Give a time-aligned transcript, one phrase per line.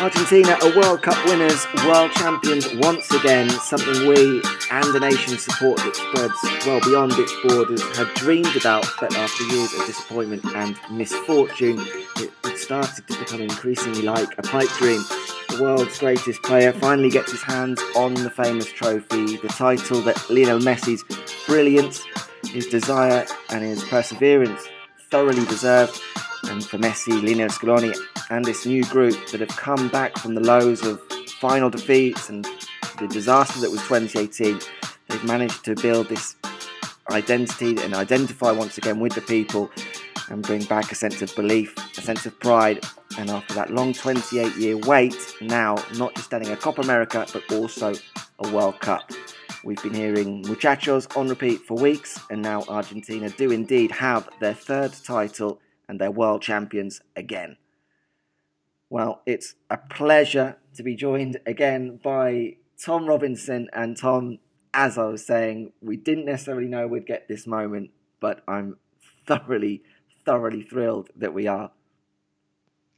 [0.00, 4.40] Argentina are World Cup winners, world champions once again, something we
[4.70, 9.42] and the nation support that spreads well beyond its borders had dreamed about, but after
[9.44, 11.80] years of disappointment and misfortune,
[12.16, 15.02] it, it started to become increasingly like a pipe dream.
[15.48, 20.30] The world's greatest player finally gets his hands on the famous trophy, the title that
[20.30, 21.02] Lionel Messi's
[21.48, 22.04] brilliance,
[22.44, 24.68] his desire, and his perseverance
[25.10, 26.00] thoroughly deserved.
[26.44, 27.96] And for Messi, Lionel Scaloni,
[28.30, 31.00] and this new group that have come back from the lows of
[31.40, 32.46] final defeats and
[32.98, 34.60] the disaster that was 2018,
[35.08, 36.36] they've managed to build this
[37.10, 39.70] identity and identify once again with the people
[40.30, 42.84] and bring back a sense of belief, a sense of pride.
[43.18, 47.50] And after that long 28 year wait, now not just getting a Copa America but
[47.52, 47.94] also
[48.40, 49.10] a World Cup.
[49.64, 54.54] We've been hearing muchachos on repeat for weeks, and now Argentina do indeed have their
[54.54, 57.56] third title and they're world champions again.
[58.90, 63.68] Well, it's a pleasure to be joined again by Tom Robinson.
[63.72, 64.38] And Tom,
[64.72, 68.76] as I was saying, we didn't necessarily know we'd get this moment, but I'm
[69.26, 69.82] thoroughly,
[70.24, 71.70] thoroughly thrilled that we are.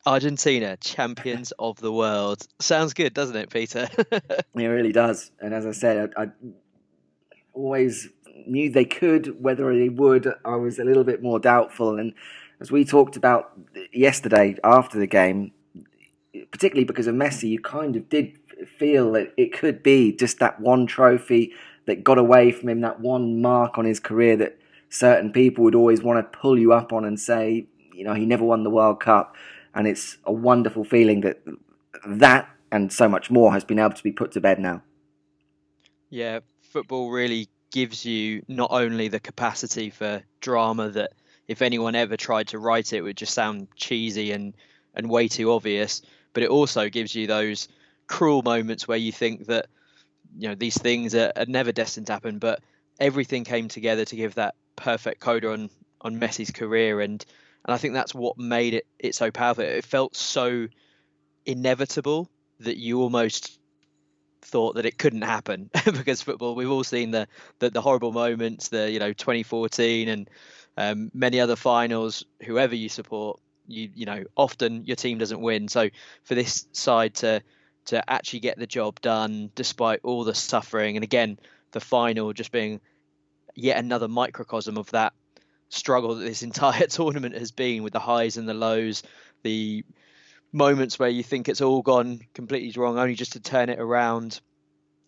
[0.06, 2.46] Argentina, champions of the world.
[2.60, 3.88] Sounds good, doesn't it, Peter?
[4.12, 5.32] it really does.
[5.40, 6.26] And as I said, I, I
[7.52, 8.08] always
[8.46, 9.42] knew they could.
[9.42, 11.98] Whether they would, I was a little bit more doubtful.
[11.98, 12.14] And
[12.60, 13.52] as we talked about
[13.92, 15.52] yesterday after the game,
[16.50, 18.38] particularly because of Messi, you kind of did
[18.78, 21.52] feel that it could be just that one trophy
[21.86, 24.58] that got away from him, that one mark on his career that
[24.88, 28.26] certain people would always want to pull you up on and say, you know, he
[28.26, 29.34] never won the World Cup.
[29.74, 31.42] And it's a wonderful feeling that
[32.06, 34.82] that and so much more has been able to be put to bed now.
[36.08, 41.12] Yeah, football really gives you not only the capacity for drama that
[41.46, 44.54] if anyone ever tried to write it it would just sound cheesy and,
[44.94, 47.68] and way too obvious, but it also gives you those
[48.06, 49.66] cruel moments where you think that
[50.38, 52.60] you know these things are, are never destined to happen, but
[52.98, 55.70] everything came together to give that perfect coda on
[56.00, 57.24] on Messi's career, and
[57.64, 59.64] and I think that's what made it it so powerful.
[59.64, 60.68] It felt so
[61.46, 62.30] inevitable
[62.60, 63.58] that you almost
[64.42, 68.68] thought that it couldn't happen because football we've all seen the, the, the horrible moments
[68.68, 70.30] the you know 2014 and
[70.76, 73.38] um, many other finals whoever you support
[73.70, 75.68] you you know often your team doesn't win.
[75.68, 75.88] So
[76.24, 77.42] for this side to
[77.86, 81.38] to actually get the job done despite all the suffering, and again
[81.72, 82.80] the final just being
[83.54, 85.12] yet another microcosm of that
[85.68, 89.02] struggle that this entire tournament has been with the highs and the lows,
[89.42, 89.84] the
[90.52, 94.40] moments where you think it's all gone completely wrong, only just to turn it around.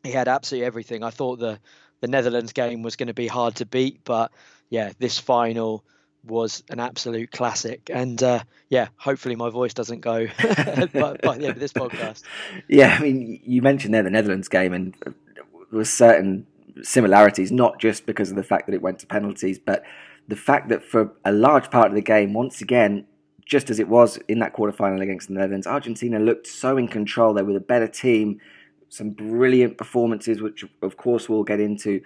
[0.02, 1.02] He had absolutely everything.
[1.02, 1.58] I thought the
[2.00, 4.32] the Netherlands game was going to be hard to beat, but
[4.68, 5.84] yeah, this final
[6.24, 7.90] was an absolute classic.
[7.92, 12.22] And uh, yeah, hopefully my voice doesn't go by, by, the end of this podcast.
[12.68, 14.94] Yeah, I mean, you mentioned there the Netherlands game, and
[15.34, 16.46] there was certain
[16.82, 19.82] similarities, not just because of the fact that it went to penalties, but
[20.28, 23.06] the fact that for a large part of the game, once again,
[23.44, 27.34] just as it was in that quarterfinal against the Netherlands, Argentina looked so in control.
[27.34, 28.40] They were the better team.
[28.88, 32.02] Some brilliant performances, which of course we'll get into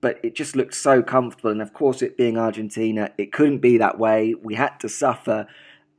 [0.00, 1.50] but it just looked so comfortable.
[1.50, 4.34] And of course, it being Argentina, it couldn't be that way.
[4.40, 5.46] We had to suffer,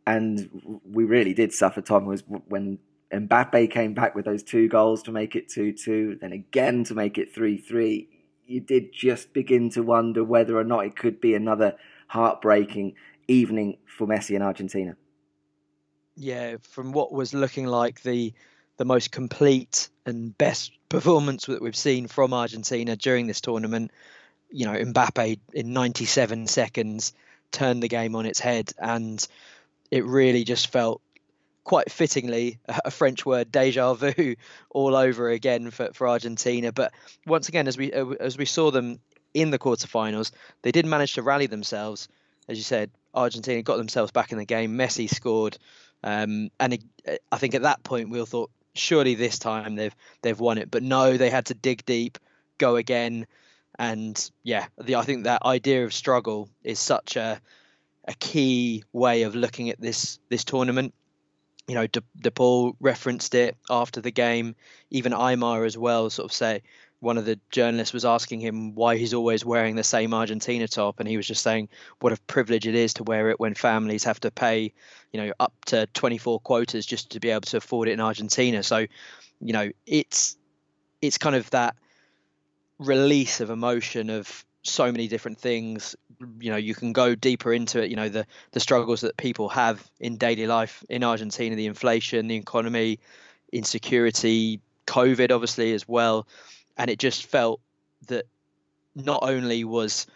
[0.08, 1.82] and we really did suffer.
[1.82, 2.80] Tom was when
[3.12, 7.18] Mbappe came back with those two goals to make it two-two, then again to make
[7.18, 8.08] it three-three.
[8.46, 11.76] You did just begin to wonder whether or not it could be another
[12.08, 12.96] heartbreaking
[13.28, 14.96] evening for Messi in Argentina.
[16.16, 18.34] Yeah, from what was looking like the
[18.80, 23.92] the most complete and best performance that we've seen from Argentina during this tournament.
[24.50, 27.14] You know, Mbappe in 97 seconds
[27.52, 29.26] turned the game on its head, and
[29.92, 31.02] it really just felt
[31.66, 34.36] quite fittingly a French word deja vu
[34.70, 36.72] all over again for, for Argentina.
[36.72, 36.94] But
[37.28, 39.02] once again, as we as we saw them
[39.34, 40.32] in the quarterfinals,
[40.62, 42.08] they did manage to rally themselves.
[42.48, 44.78] As you said, Argentina got themselves back in the game.
[44.78, 45.58] Messi scored,
[46.02, 46.80] um, and
[47.30, 50.72] I think at that point we all thought surely this time they've they've won it.
[50.72, 52.18] But no, they had to dig deep,
[52.58, 53.28] go again,
[53.78, 57.40] and yeah, the, I think that idea of struggle is such a
[58.08, 60.94] a key way of looking at this this tournament.
[61.68, 64.56] You know, De, De Paul referenced it after the game.
[64.90, 66.64] Even Aimar as well, sort of say
[67.00, 71.00] one of the journalists was asking him why he's always wearing the same Argentina top,
[71.00, 71.70] and he was just saying
[72.00, 74.74] what a privilege it is to wear it when families have to pay,
[75.12, 78.64] you know, up to 24 quotas just to be able to afford it in Argentina.
[78.64, 78.86] So,
[79.40, 80.38] you know, it's
[81.02, 81.76] it's kind of that
[82.78, 85.96] release of emotion of so many different things
[86.42, 89.48] you know you can go deeper into it you know the the struggles that people
[89.48, 93.00] have in daily life in Argentina the inflation the economy
[93.52, 96.28] insecurity, COVID, obviously as well,
[96.80, 97.60] and it just felt
[98.08, 98.26] that
[98.96, 100.08] not only was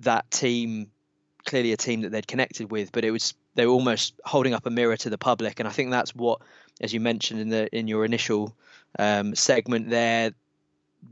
[0.00, 0.90] that team
[1.46, 4.66] clearly a team that they'd connected with, but it was they were almost holding up
[4.66, 6.40] a mirror to the public, and I think that's what,
[6.80, 8.54] as you mentioned in the in your initial
[8.98, 10.32] um, segment there,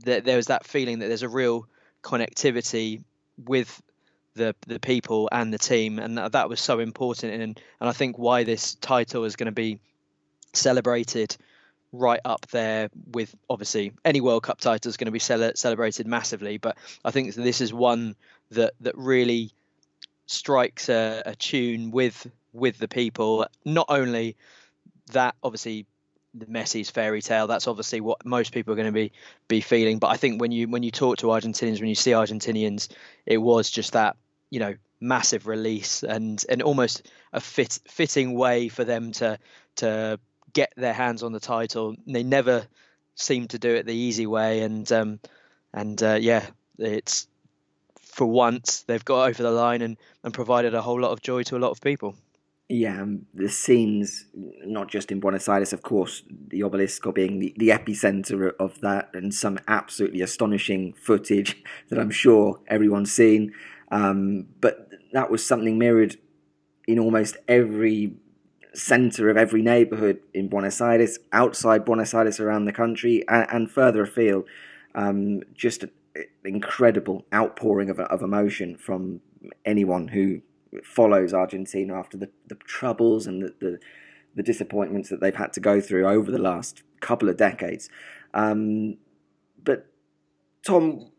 [0.05, 1.67] that there was that feeling that there's a real
[2.03, 3.03] connectivity
[3.45, 3.81] with
[4.33, 7.33] the the people and the team, and that, that was so important.
[7.33, 7.41] And
[7.79, 9.79] and I think why this title is going to be
[10.53, 11.37] celebrated
[11.91, 16.07] right up there with obviously any World Cup title is going to be cele- celebrated
[16.07, 18.15] massively, but I think this is one
[18.51, 19.51] that that really
[20.25, 23.45] strikes a, a tune with with the people.
[23.65, 24.37] Not only
[25.11, 25.85] that, obviously
[26.33, 27.47] the Messi's fairy tale.
[27.47, 29.11] That's obviously what most people are going to be
[29.47, 29.99] be feeling.
[29.99, 32.89] But I think when you when you talk to Argentinians, when you see Argentinians,
[33.25, 34.15] it was just that
[34.49, 39.39] you know massive release and and almost a fit fitting way for them to
[39.75, 40.19] to
[40.53, 41.95] get their hands on the title.
[42.05, 42.65] They never
[43.15, 45.19] seem to do it the easy way, and um,
[45.73, 46.45] and uh, yeah,
[46.77, 47.27] it's
[47.99, 51.43] for once they've got over the line and and provided a whole lot of joy
[51.43, 52.15] to a lot of people.
[52.73, 57.53] Yeah, um, the scenes, not just in Buenos Aires, of course, the Obelisco being the,
[57.57, 63.53] the epicenter of that, and some absolutely astonishing footage that I'm sure everyone's seen.
[63.91, 66.17] Um, but that was something mirrored
[66.87, 68.13] in almost every
[68.73, 73.71] center of every neighborhood in Buenos Aires, outside Buenos Aires, around the country, and, and
[73.71, 74.45] further afield.
[74.95, 79.21] Um, just an incredible outpouring of, of emotion from
[79.65, 80.41] anyone who
[80.83, 83.79] follows Argentina after the, the troubles and the, the,
[84.35, 87.89] the disappointments that they've had to go through over the last couple of decades.
[88.33, 88.97] Um,
[89.63, 89.87] but
[90.65, 91.11] Tom,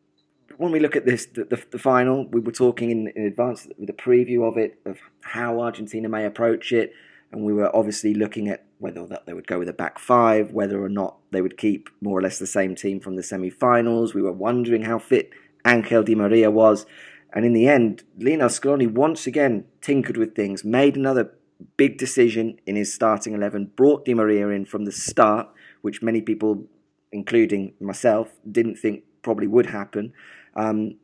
[0.57, 3.69] when we look at this, the, the, the, final, we were talking in, in advance
[3.79, 6.93] with a preview of it, of how Argentina may approach it,
[7.33, 10.53] and we were obviously looking at whether that they would go with a back five,
[10.53, 14.15] whether or not they would keep more or less the same team from the semi-finals.
[14.15, 15.31] We were wondering how fit
[15.67, 16.87] Angel Di Maria was,
[17.33, 21.33] and in the end, Lionel Scaloni once again tinkered with things, made another
[21.77, 25.49] big decision in his starting eleven, brought Di Maria in from the start,
[25.81, 26.67] which many people,
[27.13, 30.13] including myself, didn't think probably would happen.
[30.57, 30.97] Um,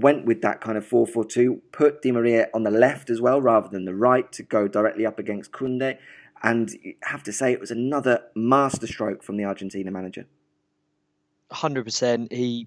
[0.00, 3.20] went with that kind of 4 4 2, put Di Maria on the left as
[3.20, 5.98] well rather than the right to go directly up against Koundé.
[6.42, 10.26] And I have to say, it was another masterstroke from the Argentina manager.
[11.52, 12.32] 100%.
[12.32, 12.66] He,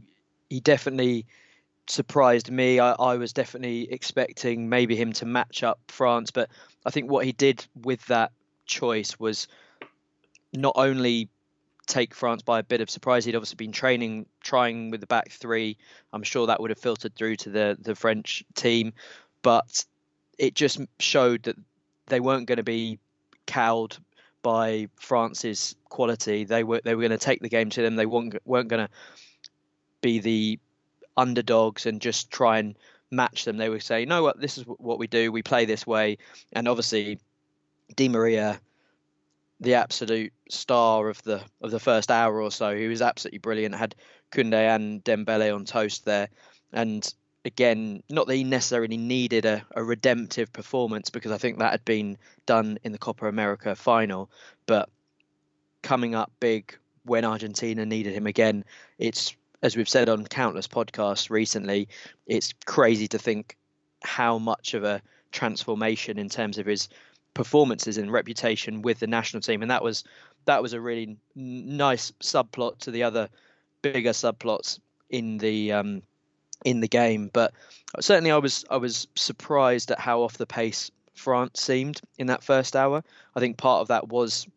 [0.50, 1.26] he definitely
[1.88, 2.80] surprised me.
[2.80, 6.50] I, I was definitely expecting maybe him to match up France, but
[6.86, 8.32] I think what he did with that
[8.66, 9.48] choice was
[10.54, 11.30] not only
[11.88, 13.26] take France by a bit of surprise.
[13.26, 15.78] He'd obviously been training, trying with the back three.
[16.12, 18.94] I'm sure that would have filtered through to the the French team,
[19.42, 19.86] but
[20.38, 21.58] it just showed that
[22.08, 23.00] they weren't going to be
[23.46, 23.98] cowed
[24.42, 26.44] by France's quality.
[26.44, 27.96] They were they were going to take the game to them.
[27.96, 28.94] They weren't weren't going to
[30.02, 30.60] be the
[31.16, 32.76] underdogs and just try and
[33.12, 33.58] match them.
[33.58, 34.40] They would say, "You know what?
[34.40, 35.32] This is what we do.
[35.32, 36.18] We play this way."
[36.52, 37.20] And obviously,
[37.96, 38.60] Di Maria
[39.64, 42.76] the absolute star of the of the first hour or so.
[42.76, 43.76] He was absolutely brilliant.
[43.76, 43.96] Had
[44.32, 46.30] Koundé and Dembele on toast there,
[46.72, 47.12] and
[47.46, 51.86] again, not that he necessarily needed a, a redemptive performance because I think that had
[51.86, 54.30] been done in the Copa America final,
[54.66, 54.90] but
[55.82, 58.64] coming up big when Argentina needed him again,
[58.98, 61.88] it's as we've said on countless podcasts recently,
[62.28, 63.58] it's crazy to think
[64.04, 66.90] how much of a transformation in terms of his
[67.34, 70.04] performances and reputation with the national team, and that was
[70.46, 73.30] that was a really nice subplot to the other
[73.82, 76.02] bigger subplots in the um,
[76.66, 77.30] in the game.
[77.34, 77.54] But
[78.00, 82.44] certainly, I was I was surprised at how off the pace France seemed in that
[82.44, 83.04] first hour.
[83.36, 84.48] I think part of that was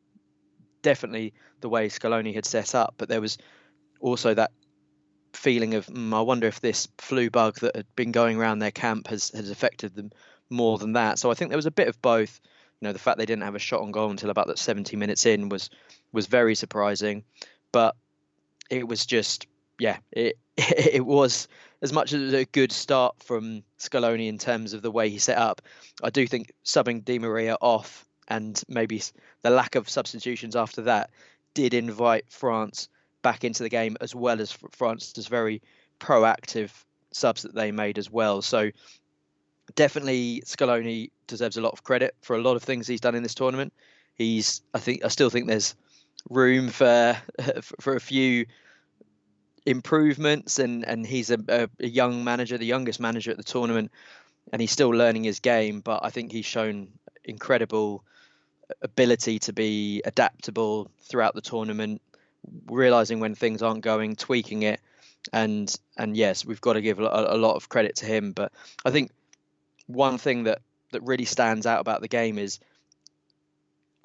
[0.82, 3.38] definitely the way Scaloni had set up, but there was
[4.00, 4.52] also that
[5.32, 8.70] feeling of mm, I wonder if this flu bug that had been going around their
[8.70, 10.10] camp has has affected them
[10.50, 11.18] more than that.
[11.18, 12.40] So I think there was a bit of both.
[12.80, 14.96] You know, the fact they didn't have a shot on goal until about that 70
[14.96, 15.70] minutes in was
[16.12, 17.24] was very surprising,
[17.72, 17.96] but
[18.70, 19.46] it was just
[19.78, 21.48] yeah, it it was
[21.82, 25.38] as much as a good start from Scaloni in terms of the way he set
[25.38, 25.62] up.
[26.02, 29.02] I do think subbing Di Maria off and maybe
[29.42, 31.10] the lack of substitutions after that
[31.54, 32.88] did invite France
[33.22, 35.62] back into the game as well as France's very
[36.00, 36.70] proactive
[37.12, 38.42] subs that they made as well.
[38.42, 38.70] So
[39.74, 43.22] definitely Scaloni deserves a lot of credit for a lot of things he's done in
[43.22, 43.72] this tournament.
[44.14, 45.74] He's I think I still think there's
[46.30, 47.16] room for
[47.80, 48.46] for a few
[49.66, 53.90] improvements and and he's a, a, young manager, the youngest manager at the tournament,
[54.52, 55.80] and he's still learning his game.
[55.80, 56.88] But I think he's shown
[57.24, 58.04] incredible
[58.82, 62.00] ability to be adaptable throughout the tournament,
[62.66, 64.80] realizing when things aren't going, tweaking it,
[65.32, 68.32] and and yes, we've got to give a, a lot of credit to him.
[68.32, 68.52] But
[68.84, 69.10] I think
[69.86, 70.60] one thing that
[70.92, 72.60] that really stands out about the game is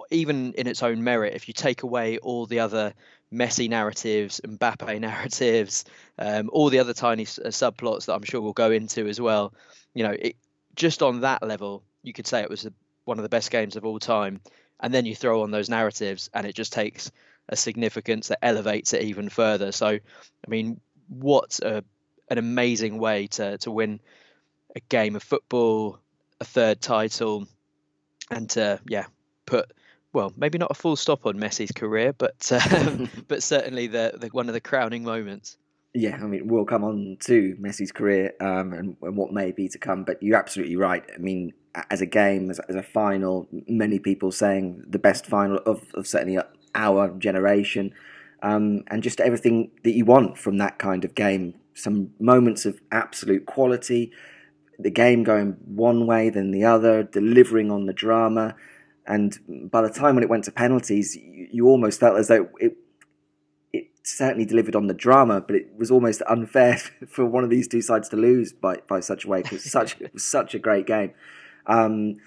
[0.09, 2.93] even in its own merit, if you take away all the other
[3.33, 5.85] Messi narratives, Mbappe narratives,
[6.19, 9.53] um, all the other tiny uh, subplots that I'm sure we'll go into as well,
[9.93, 10.35] you know, it,
[10.75, 12.73] just on that level, you could say it was a,
[13.05, 14.41] one of the best games of all time.
[14.79, 17.11] And then you throw on those narratives, and it just takes
[17.49, 19.71] a significance that elevates it even further.
[19.71, 21.83] So, I mean, what a,
[22.29, 23.99] an amazing way to to win
[24.75, 25.99] a game of football,
[26.39, 27.47] a third title,
[28.29, 29.05] and to yeah
[29.45, 29.71] put
[30.13, 34.27] well maybe not a full stop on Messi's career, but um, but certainly the, the
[34.27, 35.57] one of the crowning moments.
[35.93, 39.67] Yeah, I mean, we'll come on to Messi's career um, and, and, what may be
[39.67, 41.03] to come, but you're absolutely right.
[41.13, 41.51] I mean,
[41.89, 46.07] as a game, as, as a final, many people saying the best final of, of
[46.07, 46.41] certainly
[46.75, 47.93] our generation,
[48.41, 51.55] um, and just everything that you want from that kind of game.
[51.73, 54.11] Some moments of absolute quality,
[54.83, 58.55] the game going one way, then the other, delivering on the drama.
[59.05, 62.49] And by the time when it went to penalties, you, you almost felt as though
[62.59, 62.77] it,
[63.73, 67.67] it certainly delivered on the drama, but it was almost unfair for one of these
[67.67, 70.59] two sides to lose by, by such a way because such it was such a
[70.59, 71.13] great game.
[71.65, 72.17] Um,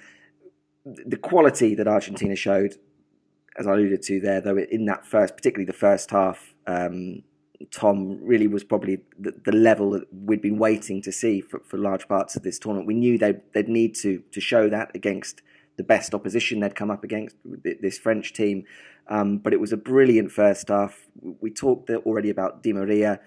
[0.84, 2.74] the quality that Argentina showed,
[3.58, 7.22] as I alluded to there, though in that first, particularly the first half, um,
[7.70, 11.78] Tom really was probably the, the, level that we'd been waiting to see for, for
[11.78, 12.86] large parts of this tournament.
[12.86, 15.42] We knew they'd, they'd need to to show that against
[15.76, 18.64] the best opposition they'd come up against, this French team.
[19.08, 21.06] Um, but it was a brilliant first half.
[21.40, 23.20] We talked already about Di Maria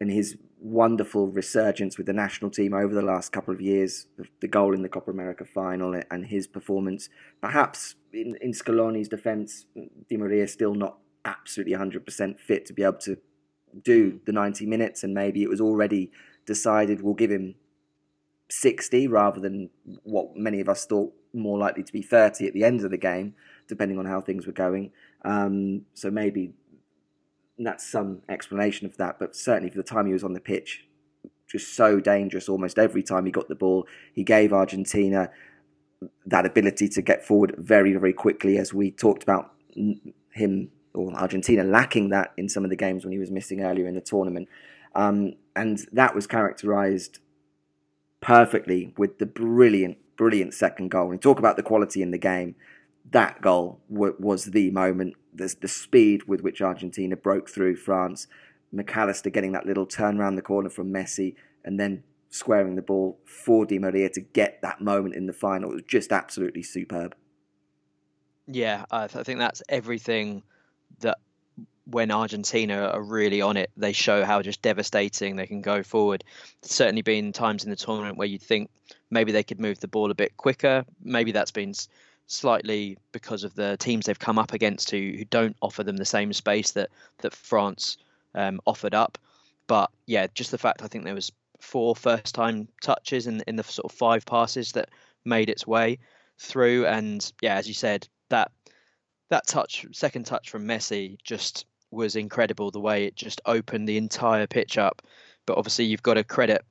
[0.00, 4.06] and his wonderful resurgence with the national team over the last couple of years,
[4.40, 7.08] the goal in the Copa America final and his performance.
[7.40, 9.66] Perhaps in, in Scaloni's defence,
[10.08, 13.18] Di Maria still not absolutely 100% fit to be able to
[13.82, 16.10] do the 90 minutes, and maybe it was already
[16.46, 17.54] decided we'll give him
[18.48, 19.70] 60 rather than
[20.04, 22.96] what many of us thought more likely to be 30 at the end of the
[22.96, 23.34] game,
[23.68, 24.92] depending on how things were going.
[25.24, 26.52] Um, so maybe
[27.58, 29.18] that's some explanation of that.
[29.18, 30.86] But certainly for the time he was on the pitch,
[31.48, 33.86] just so dangerous almost every time he got the ball.
[34.12, 35.30] He gave Argentina
[36.26, 39.52] that ability to get forward very, very quickly, as we talked about
[40.32, 43.86] him or Argentina lacking that in some of the games when he was missing earlier
[43.86, 44.48] in the tournament.
[44.94, 47.18] Um, and that was characterized
[48.20, 51.10] perfectly with the brilliant brilliant second goal.
[51.10, 52.56] And talk about the quality in the game,
[53.10, 55.14] that goal w- was the moment.
[55.34, 58.26] The speed with which Argentina broke through France.
[58.72, 62.82] Mac Allister getting that little turn around the corner from Messi and then squaring the
[62.82, 65.70] ball for Di Maria to get that moment in the final.
[65.70, 67.14] It was just absolutely superb.
[68.46, 70.42] Yeah, I, th- I think that's everything
[71.00, 71.18] that
[71.86, 76.24] when Argentina are really on it, they show how just devastating they can go forward.
[76.62, 78.70] Certainly been times in the tournament where you'd think
[79.10, 80.84] maybe they could move the ball a bit quicker.
[81.02, 81.74] Maybe that's been
[82.26, 86.04] slightly because of the teams they've come up against who, who don't offer them the
[86.04, 87.98] same space that that France
[88.34, 89.16] um, offered up.
[89.68, 93.56] But yeah, just the fact I think there was four first time touches in in
[93.56, 94.90] the sort of five passes that
[95.24, 95.98] made its way
[96.38, 98.50] through, and yeah, as you said, that
[99.30, 103.96] that touch, second touch from Messi, just was incredible the way it just opened the
[103.96, 105.02] entire pitch up.
[105.46, 106.64] But obviously, you've got to credit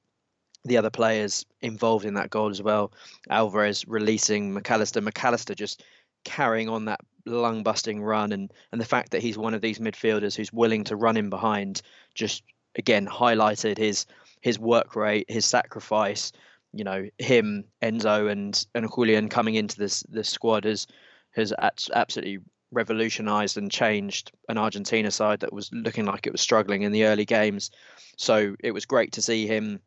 [0.65, 2.91] the other players involved in that goal as well.
[3.29, 5.83] Alvarez releasing Mac Allister, McAllister just
[6.23, 9.79] carrying on that lung busting run, and and the fact that he's one of these
[9.79, 11.81] midfielders who's willing to run in behind
[12.13, 12.43] just
[12.75, 14.05] again highlighted his
[14.41, 16.31] his work rate, his sacrifice.
[16.73, 20.87] You know, him, Enzo, and and Julian coming into this this squad has
[21.35, 22.39] has absolutely
[22.71, 27.05] revolutionized and changed an Argentina side that was looking like it was struggling in the
[27.05, 27.71] early games.
[28.17, 29.79] So it was great to see him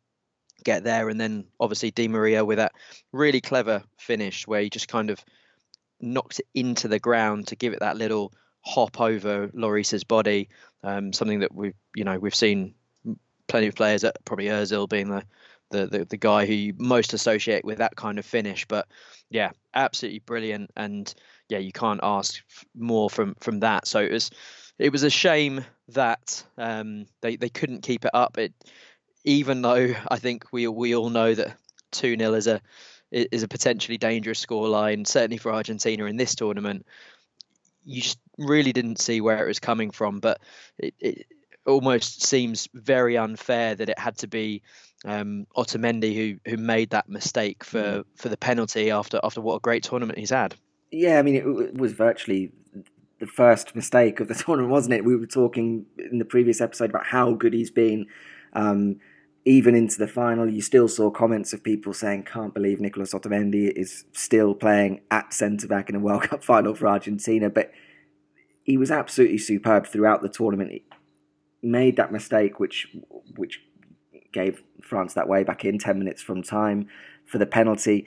[0.64, 1.08] get there.
[1.08, 2.72] And then obviously Di Maria with that
[3.12, 5.24] really clever finish where he just kind of
[6.00, 10.48] knocked it into the ground to give it that little hop over Lloris's body.
[10.82, 12.74] Um, something that we've you know we've seen
[13.48, 15.24] plenty of players, at probably Özil being the,
[15.70, 18.66] the the the guy who you most associate with that kind of finish.
[18.66, 18.86] But
[19.30, 21.12] yeah, absolutely brilliant and
[21.48, 22.42] yeah, you can't ask
[22.74, 23.86] more from from that.
[23.86, 24.30] So it was
[24.78, 28.38] it was a shame that um, they they couldn't keep it up.
[28.38, 28.52] It
[29.24, 31.56] even though I think we we all know that
[31.90, 32.60] two 0 is a
[33.10, 36.86] is a potentially dangerous scoreline, certainly for Argentina in this tournament.
[37.84, 40.40] You just really didn't see where it was coming from, but
[40.76, 41.26] it, it
[41.66, 44.62] almost seems very unfair that it had to be
[45.06, 48.04] um, Otamendi who who made that mistake for, mm.
[48.16, 50.54] for the penalty after after what a great tournament he's had.
[50.90, 52.52] Yeah, I mean, it, it was virtually
[53.18, 55.04] the first mistake of the tournament, wasn't it?
[55.04, 58.06] We were talking in the previous episode about how good he's been.
[58.52, 58.96] Um,
[59.44, 63.70] even into the final, you still saw comments of people saying, "Can't believe Nicolas Otamendi
[63.70, 67.72] is still playing at centre back in a World Cup final for Argentina." But
[68.62, 70.72] he was absolutely superb throughout the tournament.
[70.72, 70.82] He
[71.62, 72.88] made that mistake, which
[73.36, 73.60] which
[74.32, 76.88] gave France that way back in ten minutes from time
[77.24, 78.06] for the penalty,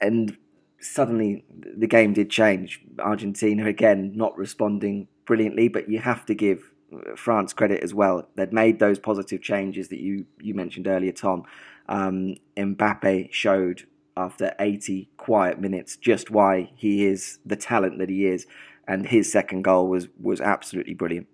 [0.00, 0.36] and
[0.82, 2.80] suddenly the game did change.
[2.98, 6.72] Argentina again not responding brilliantly, but you have to give
[7.16, 8.28] France credit as well.
[8.36, 11.44] They'd made those positive changes that you you mentioned earlier, Tom.
[11.88, 13.86] Um, Mbappe showed
[14.16, 18.46] after 80 quiet minutes just why he is the talent that he is,
[18.86, 21.28] and his second goal was was absolutely brilliant.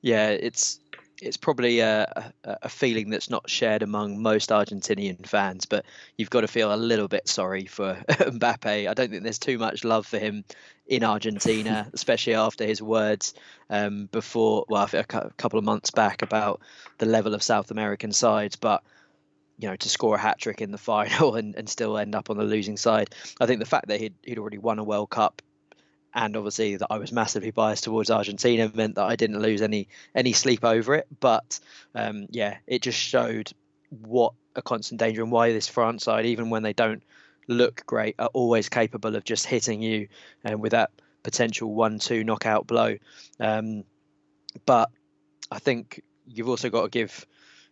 [0.00, 0.80] Yeah, it's
[1.24, 5.86] it's probably a, a, feeling that's not shared among most Argentinian fans, but
[6.18, 8.88] you've got to feel a little bit sorry for Mbappe.
[8.88, 10.44] I don't think there's too much love for him
[10.86, 13.34] in Argentina, especially after his words
[13.70, 16.60] um, before, well, a couple of months back about
[16.98, 18.56] the level of South American sides.
[18.56, 18.82] But
[19.58, 22.28] you know, to score a hat trick in the final and, and still end up
[22.28, 23.10] on the losing side.
[23.40, 25.40] I think the fact that he'd, he'd already won a World Cup
[26.14, 29.88] and obviously that I was massively biased towards Argentina meant that I didn't lose any
[30.14, 31.06] any sleep over it.
[31.20, 31.58] But
[31.94, 33.52] um, yeah, it just showed
[33.90, 37.02] what a constant danger and why this France side, even when they don't
[37.48, 40.08] look great, are always capable of just hitting you
[40.44, 40.90] and um, with that
[41.22, 42.96] potential one-two knockout blow.
[43.40, 43.84] Um,
[44.66, 44.90] but
[45.50, 47.26] I think you've also got to give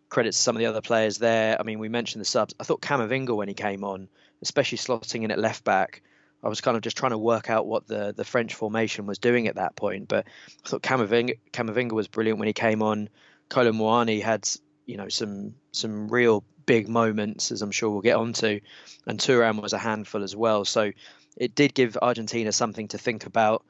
[0.09, 1.59] credit to some of the other players there.
[1.59, 2.53] I mean, we mentioned the subs.
[2.59, 4.09] I thought Camavinga when he came on,
[4.41, 6.01] especially slotting in at left back
[6.43, 9.17] I was kind of just trying to work out what the, the French formation was
[9.17, 10.07] doing at that point.
[10.07, 10.25] But
[10.65, 13.09] I thought Camavinga, Camavinga was brilliant when he came on.
[13.49, 14.47] Kolo Muani had
[14.85, 18.59] you know some some real big moments, as I'm sure we'll get onto,
[19.05, 20.65] and Thuram was a handful as well.
[20.65, 20.91] So
[21.37, 23.63] it did give Argentina something to think about.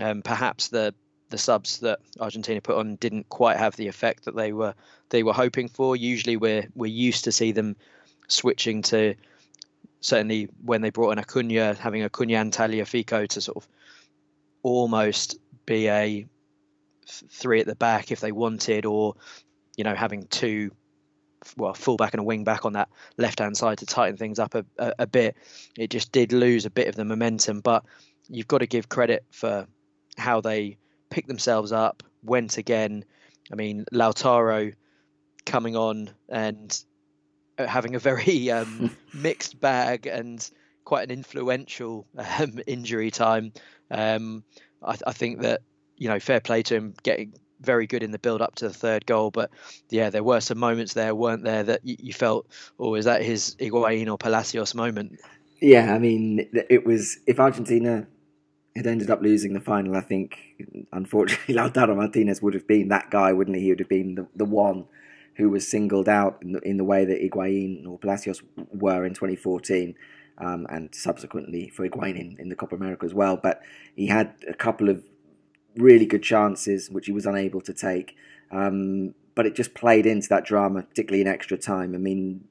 [0.00, 0.94] Um, perhaps the
[1.30, 4.74] the subs that Argentina put on didn't quite have the effect that they were
[5.10, 5.96] they were hoping for.
[5.96, 7.76] Usually, we're we're used to see them
[8.28, 9.14] switching to
[10.00, 13.68] certainly when they brought in Acuna, having Acuna and Tagliafico to sort of
[14.62, 16.26] almost be a
[17.06, 19.14] three at the back if they wanted, or
[19.76, 20.70] you know having two,
[21.56, 24.54] well, fullback and a wing back on that left hand side to tighten things up
[24.54, 25.36] a, a, a bit.
[25.76, 27.84] It just did lose a bit of the momentum, but
[28.28, 29.66] you've got to give credit for
[30.16, 30.76] how they
[31.10, 33.04] picked themselves up, went again.
[33.50, 34.74] I mean, Lautaro
[35.46, 36.84] coming on and
[37.66, 40.48] having a very um, mixed bag and
[40.84, 42.06] quite an influential
[42.38, 43.52] um, injury time.
[43.90, 44.44] Um,
[44.82, 45.60] I, I, think that
[45.96, 48.74] you know, fair play to him getting very good in the build up to the
[48.74, 49.30] third goal.
[49.30, 49.50] But
[49.90, 52.46] yeah, there were some moments there, weren't there, that you, you felt,
[52.78, 55.20] or oh, is that his Higuain or Palacios moment?
[55.60, 58.06] Yeah, I mean, it was if Argentina
[58.76, 60.38] had ended up losing the final, I think
[60.92, 63.64] unfortunately Lautaro Martinez would have been that guy, wouldn't he?
[63.64, 64.84] He would have been the, the one
[65.38, 69.14] who was singled out in the, in the way that Higuain or Palacios were in
[69.14, 69.94] 2014.
[70.40, 73.36] Um, and subsequently for Higuain in, in the Copa America as well.
[73.36, 73.60] But
[73.96, 75.02] he had a couple of
[75.76, 78.14] really good chances which he was unable to take.
[78.52, 81.94] Um, but it just played into that drama, particularly in extra time.
[81.94, 82.44] I mean,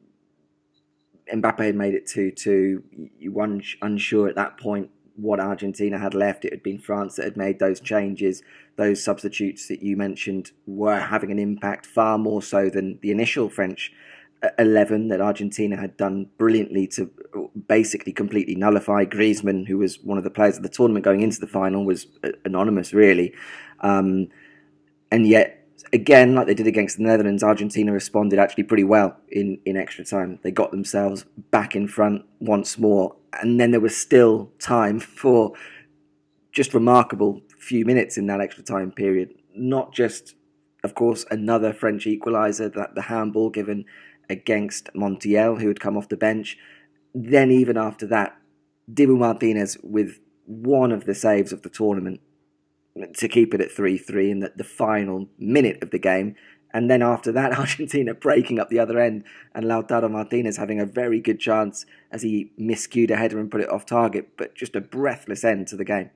[1.34, 2.84] Mbappe had made it 2 2.
[3.19, 6.45] You were unsure at that point what Argentina had left.
[6.45, 8.43] It had been France that had made those changes.
[8.75, 13.49] Those substitutes that you mentioned were having an impact far more so than the initial
[13.49, 13.91] French
[14.43, 17.10] uh, 11 that Argentina had done brilliantly to
[17.67, 19.03] basically completely nullify.
[19.03, 22.06] Griezmann, who was one of the players of the tournament going into the final, was
[22.23, 23.34] uh, anonymous, really.
[23.80, 24.27] Um,
[25.12, 29.60] and yet, again, like they did against the Netherlands, Argentina responded actually pretty well in,
[29.65, 30.38] in extra time.
[30.43, 35.54] They got themselves back in front once more and then there was still time for
[36.52, 39.34] just remarkable few minutes in that extra time period.
[39.56, 40.36] Not just,
[40.84, 43.86] of course, another French equaliser, that the handball given
[44.30, 46.58] against Montiel, who had come off the bench.
[47.13, 48.38] Then, even after that,
[48.92, 52.22] Dibu Martinez with one of the saves of the tournament
[53.16, 56.36] to keep it at 3 3 in the, the final minute of the game.
[56.73, 60.86] And then after that, Argentina breaking up the other end and Lautaro Martinez having a
[60.86, 64.75] very good chance as he miscued a header and put it off target, but just
[64.75, 66.10] a breathless end to the game.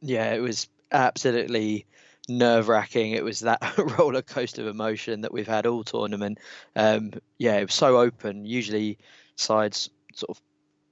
[0.00, 1.86] Yeah, it was absolutely
[2.28, 3.12] nerve wracking.
[3.12, 3.60] It was that
[3.98, 6.38] roller coaster of emotion that we've had all tournament.
[6.76, 8.44] Um, yeah, it was so open.
[8.44, 8.98] Usually,
[9.36, 10.42] sides sort of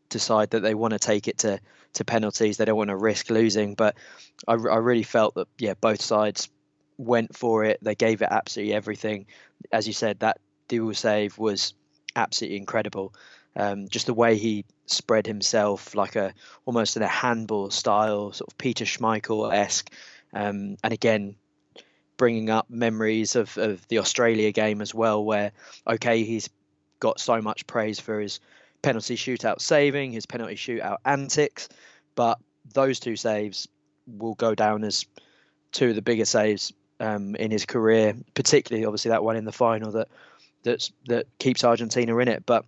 [0.08, 1.60] decide that they want to take it to
[1.94, 2.56] to penalties.
[2.56, 3.74] They don't want to risk losing.
[3.74, 3.96] But
[4.48, 6.48] I, I really felt that yeah, both sides
[7.02, 7.78] went for it.
[7.82, 9.26] They gave it absolutely everything.
[9.72, 10.38] As you said, that
[10.68, 11.74] dual save was
[12.16, 13.14] absolutely incredible.
[13.54, 16.32] Um, just the way he spread himself, like a
[16.64, 19.92] almost in a handball style, sort of Peter Schmeichel esque,
[20.32, 21.36] um, and again
[22.16, 25.52] bringing up memories of, of the Australia game as well, where
[25.86, 26.48] okay he's
[27.00, 28.40] got so much praise for his
[28.80, 31.68] penalty shootout saving, his penalty shootout antics,
[32.14, 32.38] but
[32.72, 33.68] those two saves
[34.06, 35.04] will go down as
[35.72, 39.52] two of the bigger saves um, in his career, particularly obviously that one in the
[39.52, 40.08] final that
[41.06, 42.46] that keeps Argentina in it.
[42.46, 42.64] But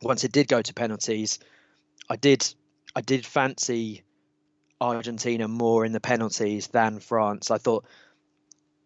[0.00, 1.40] once it did go to penalties,
[2.08, 2.46] I did
[2.94, 4.04] I did fancy
[4.80, 7.50] Argentina more in the penalties than France.
[7.50, 7.84] I thought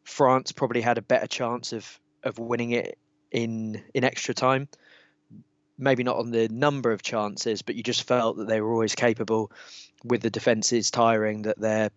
[0.04, 2.98] France probably had a better chance of of winning it
[3.30, 4.66] in in extra time.
[5.76, 8.94] Maybe not on the number of chances, but you just felt that they were always
[8.94, 9.52] capable
[10.04, 11.90] with the defenses tiring that their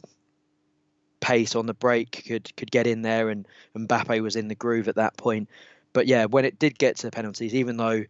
[1.24, 4.90] pace on the break could could get in there and Mbappe was in the groove
[4.90, 5.50] at that point.
[5.94, 8.04] But yeah, when it did get to the penalties, even though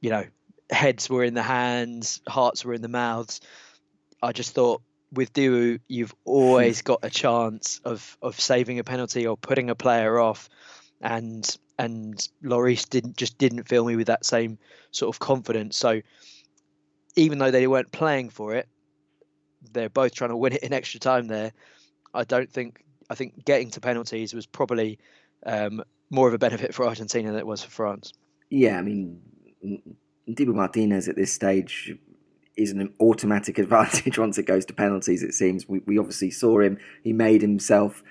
[0.00, 0.24] you know
[0.70, 3.40] heads were in the hands, hearts were in the mouths,
[4.20, 9.26] I just thought with Dibu, you've always got a chance of of saving a penalty
[9.26, 10.48] or putting a player off,
[11.00, 11.46] and
[11.78, 14.58] and Lloris didn't just didn't fill me with that same
[14.90, 15.76] sort of confidence.
[15.76, 16.02] So
[17.14, 18.66] even though they weren't playing for it,
[19.72, 21.52] they're both trying to win it in extra time there.
[22.14, 24.98] I don't think I think getting to penalties was probably
[25.44, 28.12] um, more of a benefit for Argentina than it was for France.
[28.50, 29.20] Yeah, I mean,
[30.28, 31.94] Dibu Martinez at this stage
[32.56, 35.22] is an automatic advantage once it goes to penalties.
[35.22, 38.02] It seems we, we obviously saw him; he made himself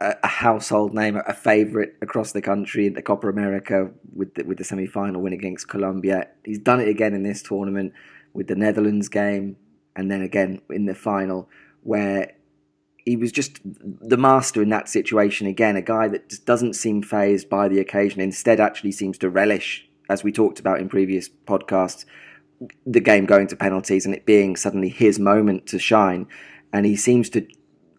[0.00, 4.44] a, a household name, a favourite across the country in the Copa America with the,
[4.44, 6.28] with the semi final win against Colombia.
[6.44, 7.92] He's done it again in this tournament
[8.32, 9.56] with the Netherlands game,
[9.94, 11.48] and then again in the final
[11.82, 12.32] where
[13.04, 15.76] he was just the master in that situation again.
[15.76, 19.88] A guy that just doesn't seem fazed by the occasion, instead, actually seems to relish,
[20.08, 22.04] as we talked about in previous podcasts,
[22.84, 26.26] the game going to penalties and it being suddenly his moment to shine.
[26.72, 27.46] And he seems to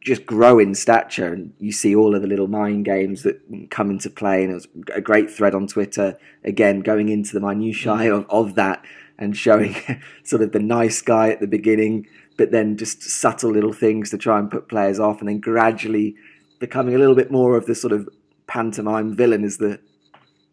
[0.01, 1.33] just grow in stature.
[1.33, 4.43] And you see all of the little mind games that come into play.
[4.43, 8.55] And it was a great thread on Twitter, again, going into the minutiae of, of
[8.55, 8.85] that
[9.17, 9.75] and showing
[10.23, 14.17] sort of the nice guy at the beginning but then just subtle little things to
[14.17, 16.15] try and put players off, and then gradually
[16.59, 18.07] becoming a little bit more of the sort of
[18.47, 19.79] pantomime villain as the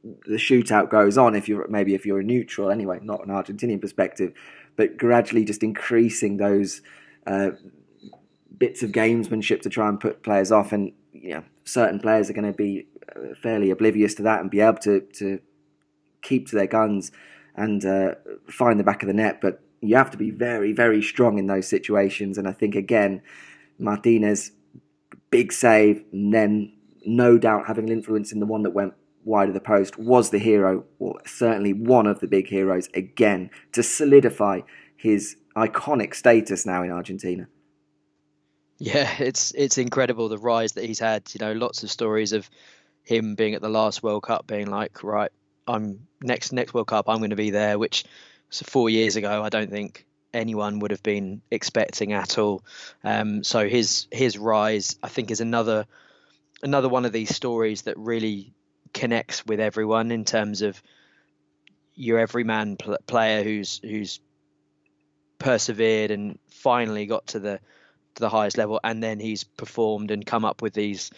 [0.02, 1.34] the shootout goes on.
[1.34, 4.32] If you're maybe if you're a neutral, anyway, not an Argentinian perspective,
[4.76, 6.82] but gradually just increasing those
[7.26, 7.50] uh,
[8.56, 12.34] bits of gamesmanship to try and put players off, and you know, certain players are
[12.34, 15.40] going to be uh, fairly oblivious to that and be able to to
[16.22, 17.12] keep to their guns
[17.54, 18.14] and uh,
[18.48, 21.46] find the back of the net, but you have to be very, very strong in
[21.46, 22.38] those situations.
[22.38, 23.22] And I think again,
[23.78, 24.52] Martinez,
[25.30, 26.72] big save, and then
[27.06, 30.30] no doubt having an influence in the one that went wide of the post, was
[30.30, 34.60] the hero, or certainly one of the big heroes again to solidify
[34.96, 37.46] his iconic status now in Argentina.
[38.78, 41.22] Yeah, it's it's incredible the rise that he's had.
[41.34, 42.48] You know, lots of stories of
[43.02, 45.32] him being at the last World Cup, being like, right,
[45.66, 48.04] I'm next next World Cup, I'm going to be there, which
[48.50, 52.62] so four years ago, I don't think anyone would have been expecting at all.
[53.04, 55.86] Um, so his his rise, I think, is another
[56.62, 58.52] another one of these stories that really
[58.92, 60.82] connects with everyone in terms of
[61.94, 64.20] your everyman pl- player who's who's
[65.38, 67.60] persevered and finally got to the
[68.14, 71.10] to the highest level, and then he's performed and come up with these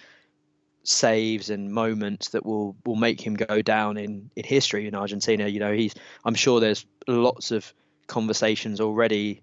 [0.83, 5.47] saves and moments that will will make him go down in in history in Argentina.
[5.47, 7.73] You know, he's I'm sure there's lots of
[8.07, 9.43] conversations already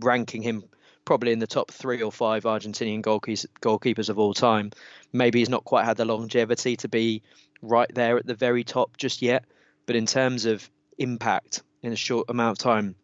[0.00, 0.64] ranking him
[1.04, 4.70] probably in the top three or five Argentinian goalkeepers, goalkeepers of all time.
[5.12, 7.22] Maybe he's not quite had the longevity to be
[7.62, 9.44] right there at the very top just yet,
[9.86, 12.94] but in terms of impact in a short amount of time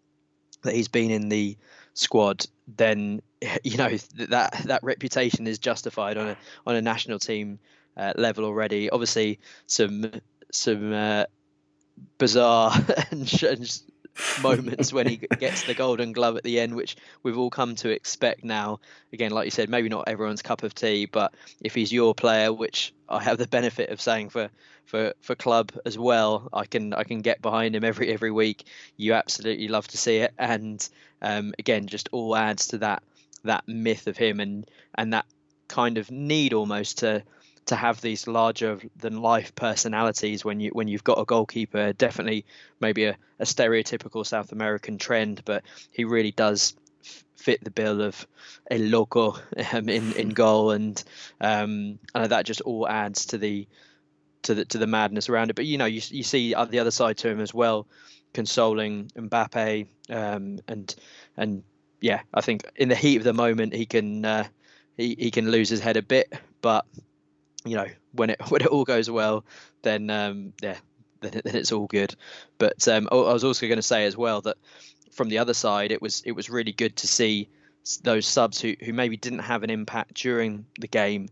[0.63, 1.57] that he's been in the
[1.95, 3.23] squad, then
[3.65, 3.97] you know
[4.29, 7.59] that that reputation is justified on a on a national team
[7.97, 8.91] uh, level already.
[8.91, 10.11] Obviously, some
[10.51, 11.25] some uh,
[12.19, 12.73] bizarre
[13.11, 13.81] and,
[14.43, 17.91] moments when he gets the golden glove at the end, which we've all come to
[17.91, 18.81] expect now.
[19.13, 22.53] Again, like you said, maybe not everyone's cup of tea, but if he's your player,
[22.53, 24.51] which I have the benefit of saying for
[24.91, 28.65] for for club as well, I can I can get behind him every every week.
[28.97, 30.87] You absolutely love to see it, and
[31.23, 33.03] um, again, just all adds to that
[33.45, 35.27] that myth of him and and that
[35.69, 37.23] kind of need almost to
[37.67, 41.93] to have these larger than life personalities when you when you've got a goalkeeper.
[41.93, 42.45] Definitely,
[42.81, 46.75] maybe a, a stereotypical South American trend, but he really does
[47.37, 48.27] fit the bill of
[48.71, 49.37] a loco
[49.73, 51.03] um, in in goal, and
[51.41, 53.69] um, and that just all adds to the
[54.43, 55.57] to the to the madness around it.
[55.57, 57.87] But you know, you you see the other side to him as well.
[58.33, 60.95] consoling Mbappe, um, and
[61.37, 61.63] and
[62.01, 64.47] yeah, I think in the heat of the moment he can uh,
[64.97, 66.87] he he can lose his head a bit, but
[67.65, 69.45] you know when it when it all goes well,
[69.83, 70.77] then um, yeah,
[71.21, 72.15] then, then it's all good.
[72.59, 74.57] But um, I was also going to say as well that
[75.13, 77.49] from the other side, it was it was really good to see
[78.03, 81.29] those subs who who maybe didn't have an impact during the game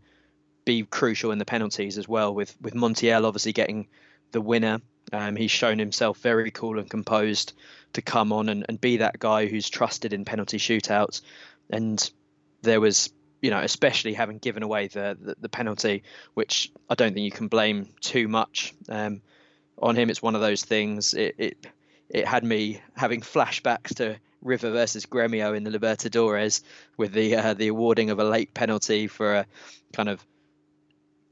[0.68, 2.34] be crucial in the penalties as well.
[2.34, 3.88] With with Montiel obviously getting
[4.32, 4.82] the winner,
[5.14, 7.54] um, he's shown himself very cool and composed
[7.94, 11.22] to come on and, and be that guy who's trusted in penalty shootouts.
[11.70, 11.98] And
[12.60, 16.02] there was, you know, especially having given away the the, the penalty,
[16.34, 19.22] which I don't think you can blame too much um,
[19.78, 20.10] on him.
[20.10, 21.14] It's one of those things.
[21.14, 21.66] It, it
[22.10, 26.62] it had me having flashbacks to River versus Gremio in the Libertadores
[26.98, 29.46] with the uh, the awarding of a late penalty for a
[29.94, 30.22] kind of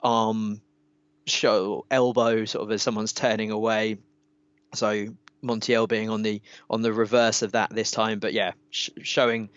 [0.02, 0.60] arm
[1.26, 3.98] show elbow sort of as someone's turning away.
[4.74, 5.08] So
[5.42, 9.50] Montiel being on the on the reverse of that this time, but yeah, sh- showing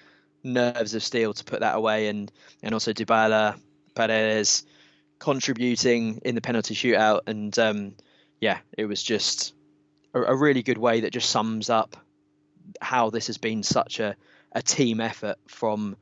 [0.44, 2.32] nerves of steel to put that away, and
[2.64, 3.60] and also Dybala,
[3.96, 4.66] Paredes
[5.20, 7.96] contributing in the penalty shootout, and um,
[8.40, 9.54] yeah, it was just
[10.14, 11.96] a, a really good way that just sums up
[12.82, 14.16] how this has been such a,
[14.52, 15.98] a team effort from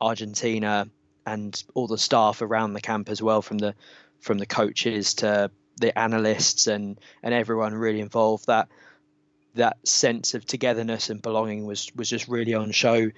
[0.00, 0.88] Argentina
[1.26, 3.74] and all the staff around the camp as well, from the
[4.20, 8.46] from the coaches to the analysts and and everyone really involved.
[8.46, 8.68] That
[9.54, 13.10] that sense of togetherness and belonging was was just really on show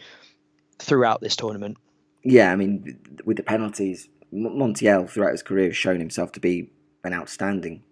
[0.78, 1.76] throughout this tournament.
[2.22, 6.70] Yeah, I mean, with the penalties, Montiel throughout his career has shown himself to be
[7.04, 7.82] an outstanding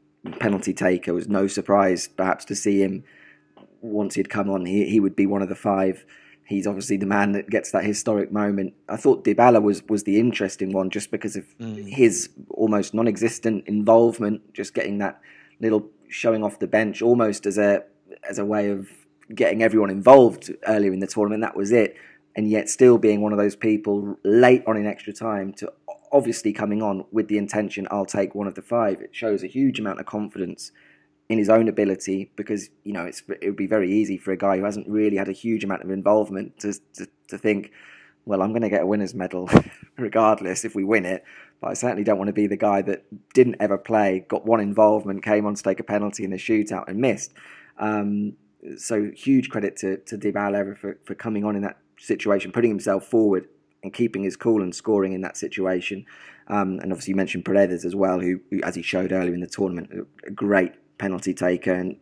[0.41, 1.11] penalty taker.
[1.11, 3.05] It was no surprise, perhaps, to see him
[3.81, 4.67] once he'd come on.
[4.67, 6.05] He he would be one of the five
[6.45, 8.75] he's obviously the man that gets that historic moment.
[8.89, 11.89] I thought Dybala was was the interesting one just because of mm.
[11.89, 15.21] his almost non-existent involvement, just getting that
[15.61, 17.85] little showing off the bench almost as a
[18.29, 18.89] as a way of
[19.35, 21.43] getting everyone involved earlier in the tournament.
[21.43, 21.97] That was it,
[22.37, 25.73] and yet still being one of those people late on in extra time to
[26.13, 29.01] obviously coming on with the intention I'll take one of the five.
[29.01, 30.71] It shows a huge amount of confidence
[31.29, 34.37] in his own ability because you know it's it would be very easy for a
[34.37, 37.71] guy who hasn't really had a huge amount of involvement to to, to think
[38.25, 39.49] well I'm going to get a winner's medal
[39.97, 41.25] regardless if we win it
[41.63, 44.61] but I certainly don't want to be the guy that didn't ever play got one
[44.61, 47.33] involvement came on to take a penalty in the shootout and missed.
[47.79, 48.35] Um,
[48.77, 53.05] so huge credit to to Dybala for for coming on in that situation putting himself
[53.05, 53.49] forward
[53.85, 56.05] and keeping his cool and scoring in that situation.
[56.49, 59.41] Um, and obviously you mentioned Paredes as well who, who as he showed earlier in
[59.41, 59.91] the tournament
[60.27, 61.75] a great penalty taker.
[61.75, 61.97] And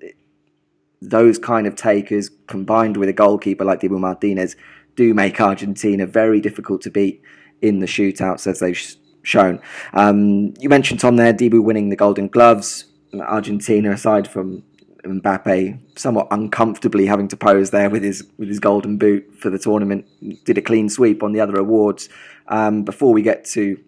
[1.00, 4.56] those kind of takers, combined with a goalkeeper like Dibu Martinez,
[4.94, 7.22] do make Argentina very difficult to beat
[7.62, 9.60] in the shootouts, as they've shown.
[9.94, 12.84] Um, you mentioned Tom there, Dibu winning the Golden Gloves.
[13.12, 14.62] Argentina, aside from
[15.04, 19.58] Mbappe, somewhat uncomfortably having to pose there with his with his golden boot for the
[19.58, 20.04] tournament,
[20.44, 22.08] did a clean sweep on the other awards.
[22.48, 23.80] Um, before we get to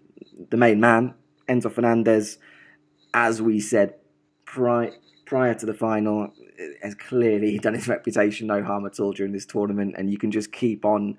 [0.51, 1.15] the main man,
[1.49, 2.39] Enzo Fernandez,
[3.15, 3.95] as we said
[4.53, 4.93] pri-
[5.25, 6.33] prior to the final
[6.83, 10.31] has clearly done his reputation no harm at all during this tournament, and you can
[10.31, 11.17] just keep on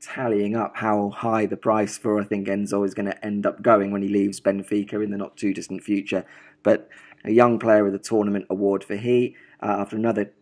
[0.00, 3.62] tallying up how high the price for I think Enzo is going to end up
[3.62, 6.24] going when he leaves Benfica in the not too distant future.
[6.62, 6.88] But
[7.24, 10.32] a young player of the tournament award for he uh, after another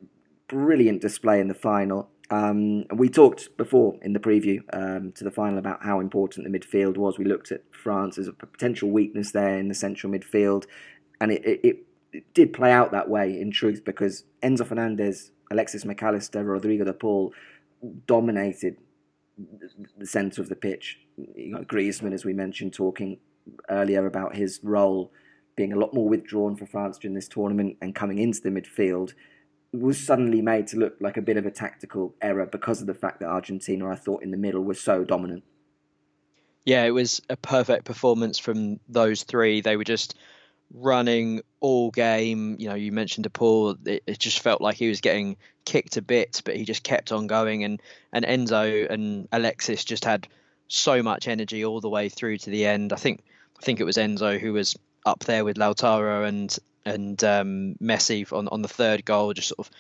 [0.48, 2.10] brilliant display in the final.
[2.30, 6.58] Um, we talked before in the preview um, to the final about how important the
[6.58, 7.16] midfield was.
[7.16, 10.64] We looked at France as a potential weakness there in the central midfield,
[11.20, 11.76] and it, it it
[12.34, 16.92] did play out that way in truth because Enzo Fernandez, Alexis Mac Allister, Rodrigo de
[16.92, 17.32] Paul
[18.06, 18.76] dominated
[19.98, 21.00] the centre of the pitch.
[21.16, 23.18] You got Griezmann, as we mentioned, talking
[23.68, 25.12] earlier about his role
[25.56, 29.12] being a lot more withdrawn for France during this tournament and coming into the midfield
[29.72, 32.94] was suddenly made to look like a bit of a tactical error because of the
[32.94, 35.42] fact that Argentina, I thought, in the middle was so dominant.
[36.64, 39.60] Yeah, it was a perfect performance from those three.
[39.60, 40.16] They were just
[40.72, 42.56] running all game.
[42.58, 43.76] You know, you mentioned Paul.
[43.84, 47.12] It, it, just felt like he was getting kicked a bit, but he just kept
[47.12, 47.64] on going.
[47.64, 47.80] And
[48.12, 50.28] and Enzo and Alexis just had
[50.68, 52.92] so much energy all the way through to the end.
[52.92, 53.22] I think
[53.60, 58.30] I think it was Enzo who was up there with Lautaro and and um, Messi
[58.32, 59.70] on on the third goal, just sort of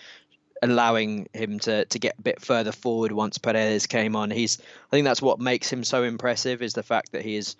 [0.62, 4.30] allowing him to to get a bit further forward once Perez came on.
[4.30, 7.56] He's I think that's what makes him so impressive is the fact that he is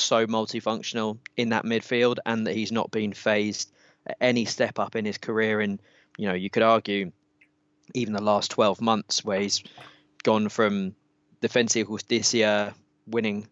[0.00, 3.70] so multifunctional in that midfield and that he's not been fazed
[4.06, 5.60] at any step up in his career.
[5.60, 5.80] And,
[6.16, 7.12] you know, you could argue
[7.94, 9.62] even the last 12 months where he's
[10.22, 10.94] gone from
[11.40, 12.74] Defensa Justicia
[13.06, 13.48] winning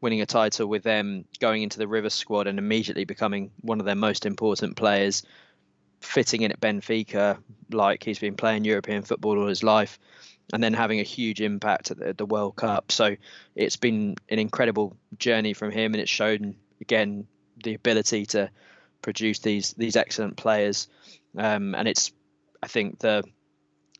[0.00, 3.86] winning a title with them, going into the River squad and immediately becoming one of
[3.86, 5.22] their most important players.
[6.00, 7.38] fitting in at Benfica
[7.72, 9.98] like he's been playing European football all his life,
[10.52, 12.92] and then having a huge impact at the, the World Cup.
[12.92, 13.16] So
[13.54, 17.26] it's been an incredible journey from him, and it's shown again
[17.64, 18.50] the ability to
[19.02, 20.88] produce these these excellent players.
[21.36, 22.12] Um, and it's
[22.62, 23.24] I think the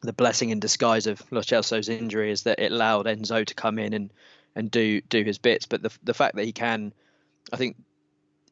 [0.03, 3.79] the blessing in disguise of Lo Celso's injury is that it allowed Enzo to come
[3.79, 4.13] in and
[4.55, 5.67] and do do his bits.
[5.67, 6.93] But the the fact that he can,
[7.53, 7.77] I think,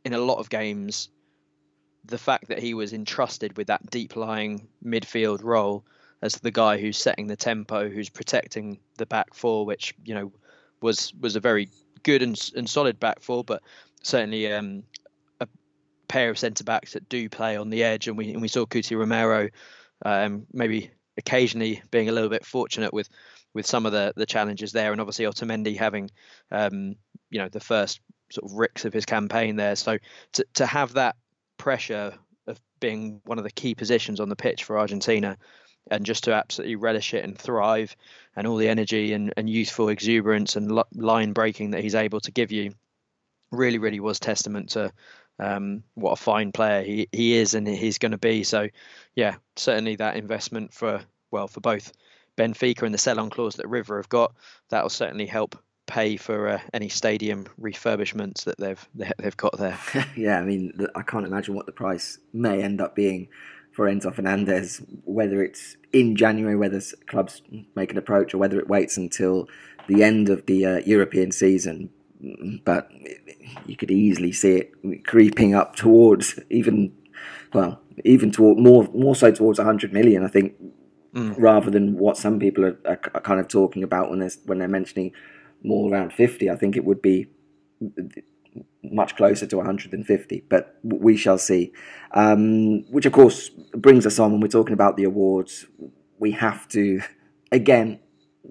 [0.05, 1.11] in a lot of games,
[2.05, 5.85] the fact that he was entrusted with that deep lying midfield role
[6.25, 10.33] as the guy who's setting the tempo, who's protecting the back four, which you know
[10.81, 11.69] was was a very
[12.03, 13.63] good and, and solid back four, but
[14.03, 14.83] certainly um,
[15.41, 15.47] a
[16.09, 18.65] pair of centre backs that do play on the edge, and we and we saw
[18.65, 19.51] Cuti Romero
[20.07, 23.11] um, maybe occasionally being a little bit fortunate with
[23.53, 26.11] with some of the the challenges there, and obviously Otamendi having
[26.51, 26.97] um,
[27.29, 28.01] you know the first
[28.33, 29.77] sort of ricks of his campaign there.
[29.77, 29.99] So
[30.33, 31.17] to to have that
[31.59, 32.15] pressure
[32.47, 35.37] of being one of the key positions on the pitch for Argentina,
[35.91, 37.95] and just to absolutely relish it and thrive,
[38.37, 42.33] and all the energy and, and youthful exuberance and line breaking that he's able to
[42.33, 42.75] give you,
[43.51, 44.93] really really was testament to
[45.39, 48.45] um, what a fine player he, he is and he's going to be.
[48.45, 48.69] So,
[49.15, 51.93] yeah, certainly that investment for well for both
[52.37, 54.35] Benfica and the sell-on clause that River have got
[54.71, 59.79] that will certainly help pay for uh, any stadium refurbishments that they've they've got there.
[60.17, 63.29] yeah, I mean, I can't imagine what the price may end up being
[63.75, 67.43] for Enzo Fernandez, whether it's in January, whether clubs
[67.75, 69.49] make an approach, or whether it waits until
[69.89, 71.91] the end of the uh, European season
[72.65, 72.91] but
[73.67, 76.93] you could easily see it creeping up towards even,
[77.53, 80.25] well, even toward more more so towards 100 million.
[80.25, 80.55] I think,
[81.15, 81.35] mm.
[81.39, 84.59] rather than what some people are, are, are, kind of talking about when they're when
[84.59, 85.13] they're mentioning
[85.63, 86.51] more around 50.
[86.51, 87.29] I think it would be
[88.91, 91.73] much closer to 150, but we shall see.
[92.13, 95.67] Um, which of course brings us on when we're talking about the awards.
[96.19, 97.01] We have to
[97.51, 98.01] again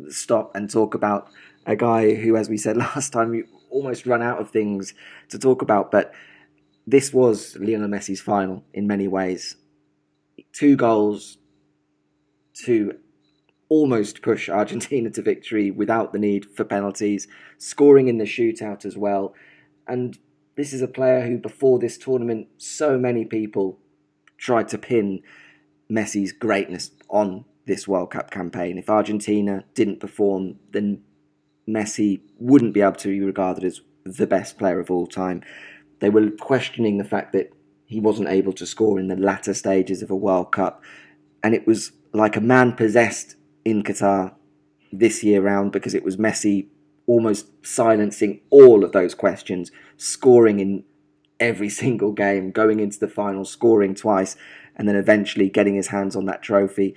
[0.10, 1.30] stop and talk about
[1.66, 4.94] a guy who, as we said last time, we almost run out of things
[5.30, 5.92] to talk about.
[5.92, 6.14] But
[6.86, 9.56] this was Lionel Messi's final in many ways.
[10.52, 11.38] Two goals
[12.66, 12.98] to
[13.70, 18.98] almost push Argentina to victory without the need for penalties, scoring in the shootout as
[18.98, 19.34] well.
[19.88, 20.18] And
[20.56, 23.80] this is a player who, before this tournament, so many people
[24.38, 25.22] tried to pin
[25.90, 28.78] Messi's greatness on this World Cup campaign.
[28.78, 31.04] If Argentina didn't perform, then
[31.68, 35.42] Messi wouldn't be able to be regarded as the best player of all time.
[36.00, 37.54] They were questioning the fact that
[37.86, 40.84] he wasn't able to score in the latter stages of a World Cup.
[41.42, 44.34] And it was like a man possessed in Qatar
[44.92, 46.68] this year round because it was Messi
[47.06, 50.84] almost silencing all of those questions, scoring in
[51.40, 54.36] every single game, going into the final, scoring twice,
[54.76, 56.96] and then eventually getting his hands on that trophy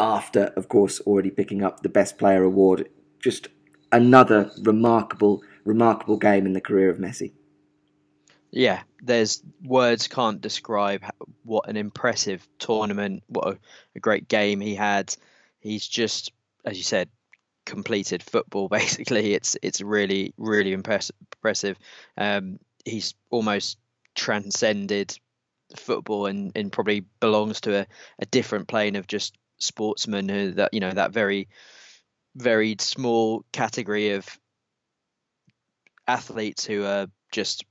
[0.00, 2.88] after, of course, already picking up the Best Player award.
[3.20, 3.48] Just
[3.90, 7.32] another remarkable, remarkable game in the career of Messi.
[8.50, 11.04] Yeah, there's words can't describe
[11.44, 13.58] what an impressive tournament, what a,
[13.96, 15.14] a great game he had.
[15.60, 16.32] He's just,
[16.64, 17.10] as you said,
[17.68, 18.68] completed football.
[18.80, 21.14] Basically, it's it's really really impressive.
[21.36, 21.78] Impressive.
[22.16, 23.78] Um, he's almost
[24.14, 25.16] transcended
[25.76, 27.86] football and, and probably belongs to a,
[28.18, 31.48] a different plane of just sportsman who that you know that very
[32.36, 34.26] very small category of
[36.06, 37.64] athletes who are just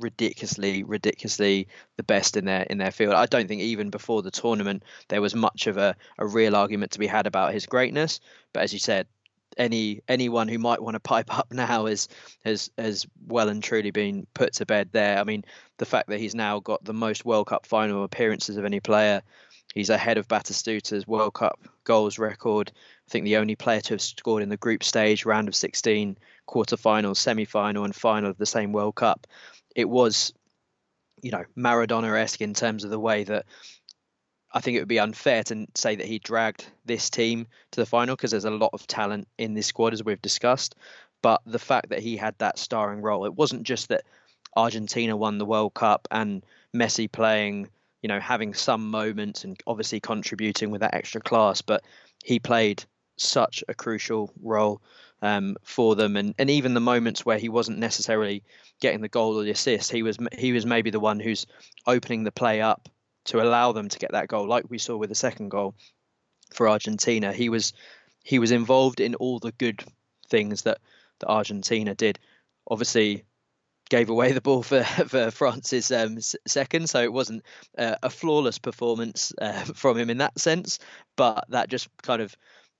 [0.00, 4.30] ridiculously ridiculously the best in their in their field i don't think even before the
[4.30, 8.20] tournament there was much of a, a real argument to be had about his greatness
[8.52, 9.06] but as you said
[9.56, 12.08] any anyone who might want to pipe up now is
[12.44, 15.42] has has well and truly been put to bed there i mean
[15.78, 19.22] the fact that he's now got the most world cup final appearances of any player
[19.76, 22.72] He's ahead of Batistuta's World Cup goals record.
[22.74, 26.16] I think the only player to have scored in the group stage, round of 16,
[26.46, 29.26] quarter-final, semi-final, and final of the same World Cup.
[29.76, 30.32] It was,
[31.22, 33.46] you know, Maradona-esque in terms of the way that
[34.52, 37.86] I think it would be unfair to say that he dragged this team to the
[37.86, 40.74] final because there's a lot of talent in this squad, as we've discussed.
[41.22, 44.02] But the fact that he had that starring role, it wasn't just that
[44.56, 46.44] Argentina won the World Cup and
[46.74, 47.68] Messi playing
[48.06, 51.60] you know, having some moments and obviously contributing with that extra class.
[51.60, 51.82] But
[52.24, 52.84] he played
[53.16, 54.80] such a crucial role
[55.22, 58.42] um, for them, and and even the moments where he wasn't necessarily
[58.80, 61.46] getting the goal or the assist, he was he was maybe the one who's
[61.86, 62.88] opening the play up
[63.24, 65.74] to allow them to get that goal, like we saw with the second goal
[66.52, 67.32] for Argentina.
[67.32, 67.72] He was
[68.22, 69.82] he was involved in all the good
[70.28, 70.78] things that
[71.20, 72.18] that Argentina did.
[72.68, 73.24] Obviously,
[73.88, 77.42] gave away the ball for for France's um, second, so it wasn't
[77.78, 80.78] uh, a flawless performance uh, from him in that sense.
[81.16, 82.36] But that just kind of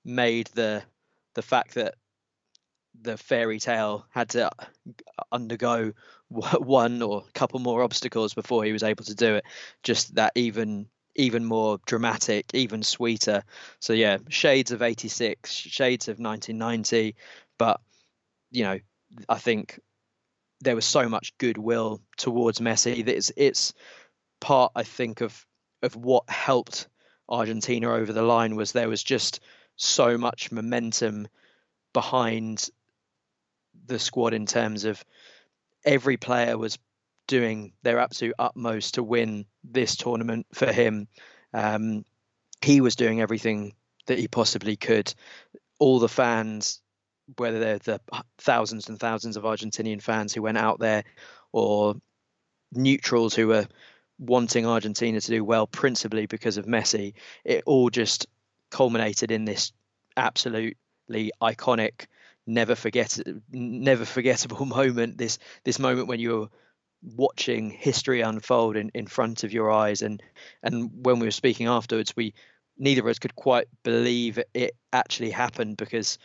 [0.07, 0.81] made the
[1.35, 1.95] the fact that
[2.99, 4.49] the fairy tale had to
[5.31, 5.93] undergo
[6.29, 9.43] one or a couple more obstacles before he was able to do it.
[9.83, 13.43] Just that even even more dramatic, even sweeter.
[13.79, 17.15] So yeah, shades of 86, shades of 1990,
[17.57, 17.81] but
[18.51, 18.79] you know,
[19.27, 19.79] I think
[20.61, 23.73] there was so much goodwill towards Messi that it's it's
[24.39, 25.45] part I think of
[25.83, 26.87] of what helped
[27.29, 29.41] Argentina over the line was there was just
[29.77, 31.27] so much momentum
[31.93, 32.69] behind
[33.85, 35.03] the squad in terms of
[35.85, 36.77] every player was
[37.27, 41.07] doing their absolute utmost to win this tournament for him.
[41.53, 42.05] Um,
[42.61, 43.73] he was doing everything
[44.07, 45.13] that he possibly could.
[45.79, 46.81] All the fans
[47.35, 47.99] whether they're the
[48.37, 51.03] thousands and thousands of Argentinian fans who went out there
[51.51, 51.95] or
[52.71, 53.67] neutrals who were
[54.19, 57.13] wanting Argentina to do well principally because of Messi,
[57.43, 58.27] it all just
[58.69, 59.71] culminated in this
[60.15, 62.05] absolutely iconic,
[62.45, 63.19] never forget,
[63.51, 65.17] never forgettable moment.
[65.17, 66.49] This this moment when you're
[67.03, 70.21] watching history unfold in, in front of your eyes, and
[70.63, 72.33] and when we were speaking afterwards, we
[72.77, 76.17] neither of us could quite believe it actually happened because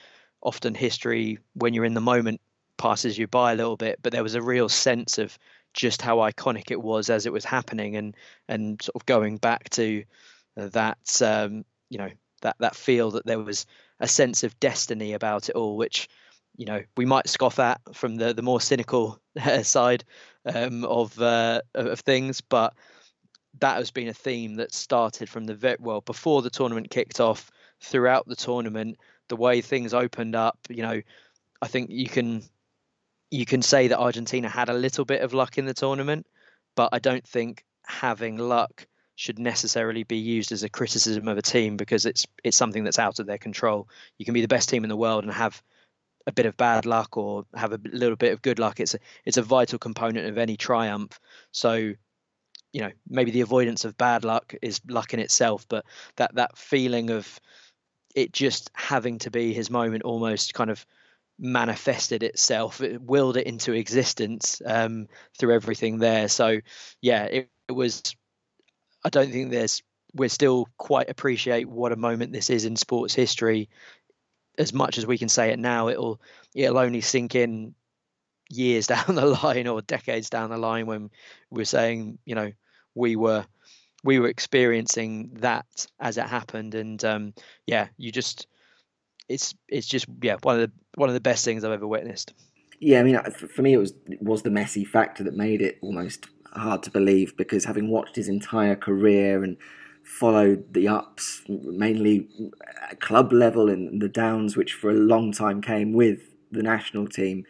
[0.43, 2.41] often history, when you're in the moment,
[2.79, 3.99] passes you by a little bit.
[4.03, 5.39] But there was a real sense of
[5.73, 8.17] just how iconic it was as it was happening, and
[8.49, 10.05] and sort of going back to
[10.57, 12.11] that, um, you know,
[12.43, 13.67] that that feel that there was
[14.01, 16.09] a sense of destiny about it all, which
[16.57, 19.21] you know we might scoff at from the the more cynical
[19.63, 20.05] side
[20.47, 22.75] um, of uh, of things, but
[23.61, 27.21] that has been a theme that started from the vet well before the tournament kicked
[27.21, 28.97] off throughout the tournament
[29.29, 31.01] the way things opened up, you know,
[31.63, 32.43] I think you can
[33.31, 36.27] you can say that Argentina had a little bit of luck in the tournament,
[36.77, 38.87] but I don't think having luck
[39.23, 42.99] should necessarily be used as a criticism of a team because it's it's something that's
[42.99, 43.89] out of their control.
[44.19, 45.63] You can be the best team in the world and have
[46.27, 48.81] a bit of bad luck or have a little bit of good luck.
[48.81, 51.21] It's a it's a vital component of any triumph.
[51.53, 51.75] So,
[52.73, 55.85] you know, maybe the avoidance of bad luck is luck in itself, but
[56.17, 57.41] that that feeling of
[58.17, 60.85] it just having to be his moment almost kind of
[61.39, 65.09] manifested itself it willed it into existence um,
[65.39, 66.61] through everything there so
[67.01, 68.03] yeah it, it, was
[69.05, 69.83] i don't think there's
[70.15, 73.69] we still quite appreciate what a moment this is in sports history
[74.59, 76.21] as much as we can say it now it'll
[76.55, 77.75] it'll only sink in
[78.51, 81.11] years down the line or decades down the line when
[81.51, 82.53] we're saying you know
[82.95, 83.47] we were
[84.05, 87.35] we were experiencing that as it happened, and um,
[87.67, 88.47] yeah, you just
[89.29, 92.33] it's it's just yeah one of the one of the best things I've ever witnessed.
[92.81, 95.79] Yeah, I mean, for me, it was it was the Messi factor that made it
[95.83, 99.57] almost hard to believe because having watched his entire career and
[100.03, 102.29] followed the ups, mainly
[102.91, 107.07] at club level, and the downs, which for a long time came with the national
[107.07, 107.45] team.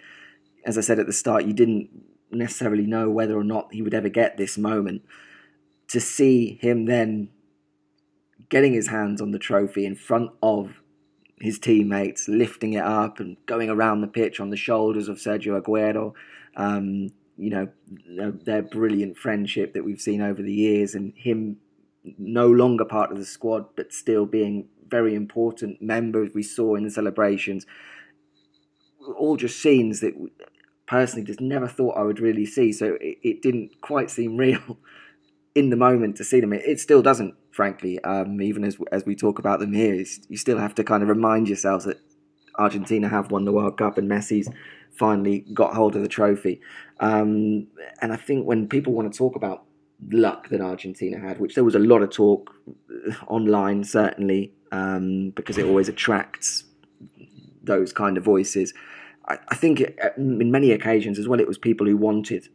[0.64, 1.90] As I said at the start, you didn't
[2.30, 5.02] necessarily know whether or not he would ever get this moment
[5.88, 7.28] to see him then
[8.48, 10.82] getting his hands on the trophy in front of
[11.40, 15.60] his teammates, lifting it up and going around the pitch on the shoulders of Sergio
[15.60, 16.14] Aguero.
[16.56, 17.10] Um,
[17.42, 21.56] you know, their brilliant friendship that we've seen over the years, and him
[22.18, 26.84] no longer part of the squad, but still being very important members we saw in
[26.84, 27.66] the celebrations.
[29.18, 30.14] All just scenes that
[30.86, 34.78] personally just never thought I would really see, so it, it didn't quite seem real
[35.56, 36.52] in the moment to see them.
[36.52, 37.98] It, it still doesn't, frankly.
[38.04, 41.08] Um, even as as we talk about them here, you still have to kind of
[41.08, 41.98] remind yourselves that
[42.56, 44.48] Argentina have won the World Cup and Messi's
[44.92, 46.60] finally got hold of the trophy.
[47.00, 47.66] Um,
[48.00, 49.64] and I think when people want to talk about
[50.10, 52.54] luck that Argentina had, which there was a lot of talk
[53.26, 56.64] online, certainly, um, because it always attracts
[57.62, 58.74] those kind of voices.
[59.28, 62.48] I, I think it, in many occasions as well, it was people who wanted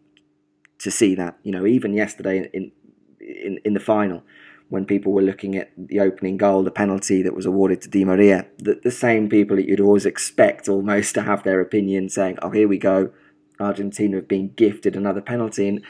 [0.80, 1.38] to see that.
[1.44, 2.72] You know, even yesterday in,
[3.20, 4.24] in, in the final
[4.70, 8.04] when people were looking at the opening goal, the penalty that was awarded to Di
[8.04, 12.38] Maria, the, the same people that you'd always expect almost to have their opinion saying,
[12.42, 13.12] oh, here we go,
[13.60, 15.68] Argentina have been gifted another penalty.
[15.70, 15.84] And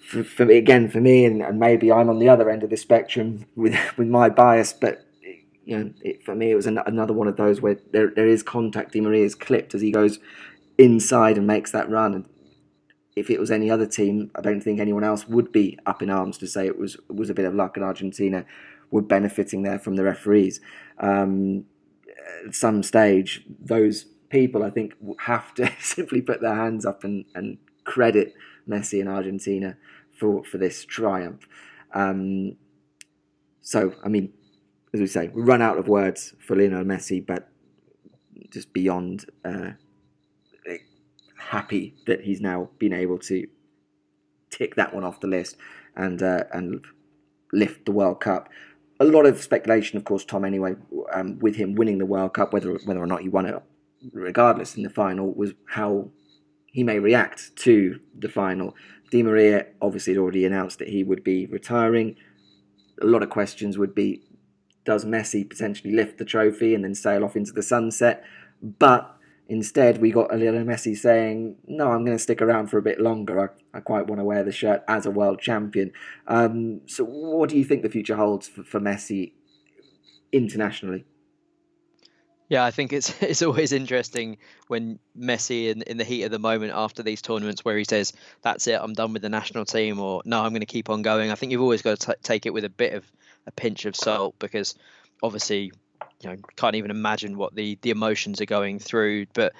[0.00, 2.70] for, for me, again, for me, and, and, maybe I'm on the other end of
[2.70, 5.04] the spectrum with, with my bias, but
[5.64, 8.26] you know, it, for me, it was an, another one of those where there, there
[8.26, 8.92] is contact.
[8.92, 10.18] Di Maria is clipped as he goes
[10.78, 12.14] inside and makes that run.
[12.14, 12.24] And
[13.18, 16.10] if it was any other team, I don't think anyone else would be up in
[16.10, 18.44] arms to say it was was a bit of luck and Argentina
[18.90, 20.60] were benefiting there from the referees.
[20.98, 21.64] Um,
[22.46, 27.24] at some stage, those people I think have to simply put their hands up and,
[27.34, 28.34] and credit
[28.68, 29.76] Messi and Argentina
[30.18, 31.46] for for this triumph.
[31.94, 32.56] Um,
[33.60, 34.32] so, I mean,
[34.94, 37.50] as we say, we run out of words for Lionel Messi, but
[38.50, 39.72] just beyond uh,
[41.38, 43.46] happy that he's now been able to
[44.50, 45.56] tick that one off the list
[45.96, 46.84] and uh, and
[47.52, 48.48] lift the World Cup.
[49.00, 50.44] A lot of speculation, of course, Tom.
[50.44, 50.74] Anyway,
[51.12, 53.62] um, with him winning the World Cup, whether whether or not he won it,
[54.12, 56.10] regardless in the final, was how
[56.66, 58.74] he may react to the final.
[59.10, 62.16] Di Maria obviously had already announced that he would be retiring.
[63.00, 64.22] A lot of questions would be
[64.84, 68.24] does Messi potentially lift the trophy and then sail off into the sunset?
[68.62, 69.17] But
[69.48, 72.82] instead, we got a little Messi saying, No, I'm going to stick around for a
[72.82, 73.50] bit longer.
[73.74, 75.92] I, I quite want to wear the shirt as a world champion.
[76.26, 79.32] Um, so, what do you think the future holds for, for Messi
[80.32, 81.04] internationally?
[82.48, 84.38] Yeah, I think it's it's always interesting
[84.68, 88.12] when Messi in, in the heat of the moment after these tournaments where he says,
[88.42, 91.02] "That's it, I'm done with the national team," or "No, I'm going to keep on
[91.02, 93.10] going." I think you've always got to t- take it with a bit of
[93.46, 94.74] a pinch of salt because
[95.22, 95.72] obviously,
[96.20, 99.52] you know, can't even imagine what the the emotions are going through, but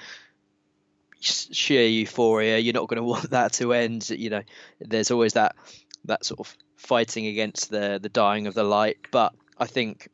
[1.21, 4.09] sheer euphoria, you're not going to want that to end.
[4.11, 4.43] You know,
[4.81, 5.57] there's always that
[6.05, 10.09] that sort of fighting against the the dying of the light, but I think,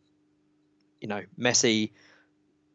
[1.00, 1.92] you know, Messi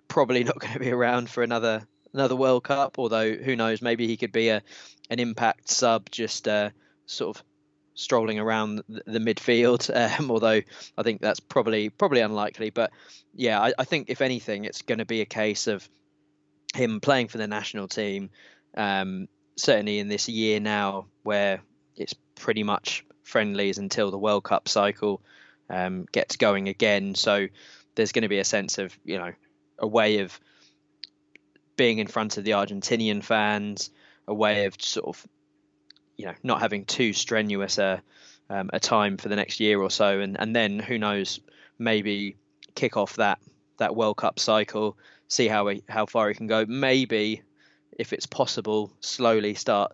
[0.07, 2.97] probably not going to be around for another another World Cup.
[2.97, 4.61] Although who knows, maybe he could be a
[5.09, 6.69] an impact sub, just uh,
[7.05, 7.43] sort of
[7.99, 9.89] strolling around the, midfield.
[10.19, 10.61] Um, although
[10.97, 12.69] I think that's probably probably unlikely.
[12.69, 12.91] But
[13.33, 15.87] yeah, I, I think if anything, it's going to be a case of
[16.73, 18.29] him playing for the national team.
[18.75, 19.27] Um,
[19.57, 21.61] certainly in this year now, where
[21.95, 25.21] it's pretty much friendlies until the World Cup cycle
[25.69, 27.15] um, gets going again.
[27.15, 27.47] So
[27.95, 29.33] there's going to be a sense of you know
[29.77, 30.39] a way of
[31.75, 33.89] being in front of the Argentinian fans,
[34.27, 35.25] a way of sort of,
[36.19, 38.01] you know, not having too strenuous a
[38.49, 41.39] um, a time for the next year or so, and and then who knows,
[41.79, 42.35] maybe
[42.75, 43.39] kick off that
[43.77, 44.97] that World Cup cycle,
[45.29, 46.65] see how we, how far he can go.
[46.67, 47.41] Maybe,
[47.97, 49.93] if it's possible, slowly start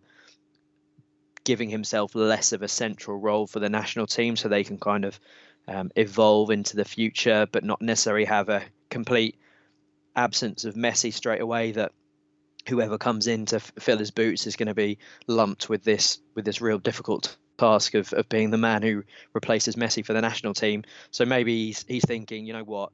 [1.43, 5.05] giving himself less of a central role for the national team, so they can kind
[5.05, 5.19] of
[5.67, 9.35] um, evolve into the future, but not necessarily have a complete
[10.15, 11.91] absence of Messi straight away that
[12.67, 14.97] whoever comes in to fill his boots is going to be
[15.27, 19.03] lumped with this with this real difficult task of, of being the man who
[19.33, 20.83] replaces Messi for the national team.
[21.11, 22.91] So maybe he's, he's thinking, you know what,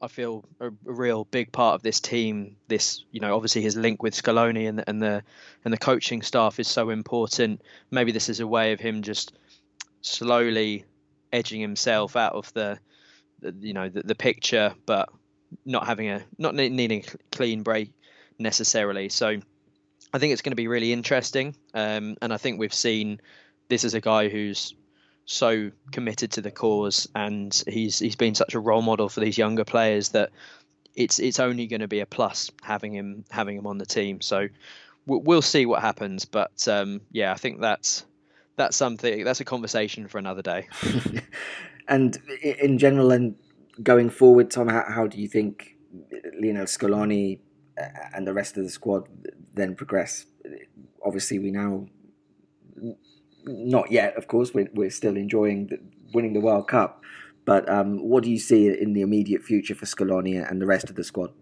[0.00, 2.56] I feel a, a, real big part of this team.
[2.68, 5.22] This, you know, obviously his link with Scaloni and, and the
[5.64, 7.62] and the coaching staff is so important.
[7.90, 9.32] Maybe this is a way of him just
[10.00, 10.84] slowly
[11.32, 12.78] edging himself out of the,
[13.40, 15.10] the you know, the, the picture, but
[15.66, 17.92] not having a not needing a clean break
[18.40, 19.08] necessarily.
[19.08, 19.36] So
[20.12, 23.20] I think it's going to be really interesting, um, and I think we've seen
[23.68, 24.74] this is a guy who's
[25.26, 29.38] so committed to the cause, and he's he's been such a role model for these
[29.38, 30.30] younger players that
[30.96, 34.20] it's it's only going to be a plus having him having him on the team.
[34.20, 34.48] So
[35.06, 38.04] we'll see what happens, but um, yeah, I think that's
[38.56, 40.68] that's something that's a conversation for another day.
[41.88, 43.36] and in general, and
[43.82, 45.76] going forward, Tom, how, how do you think
[46.40, 47.38] Lionel Scaloni
[48.14, 49.08] and the rest of the squad
[49.54, 50.26] then progress?
[51.04, 51.86] Obviously, we now
[53.44, 54.52] not yet, of course.
[54.54, 55.78] We're, we're still enjoying the,
[56.12, 57.02] winning the World Cup,
[57.44, 60.90] but um, what do you see in the immediate future for Scaloni and the rest
[60.90, 61.32] of the squad?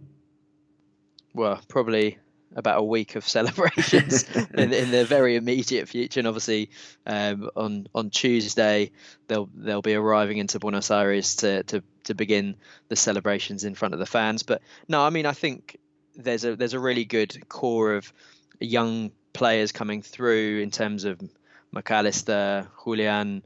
[1.35, 2.19] Well, probably
[2.57, 4.25] about a week of celebrations
[4.55, 6.21] in, in, the very immediate future.
[6.21, 6.71] And obviously,
[7.07, 8.91] um, on on Tuesday,
[9.27, 12.57] they'll they'll be arriving into Buenos Aires to, to to begin
[12.89, 14.43] the celebrations in front of the fans.
[14.43, 15.79] But no, I mean, I think
[16.19, 18.13] there's a there's a really good core of
[18.61, 21.21] young players coming through in terms of
[21.73, 23.45] Mac Allister, Julian,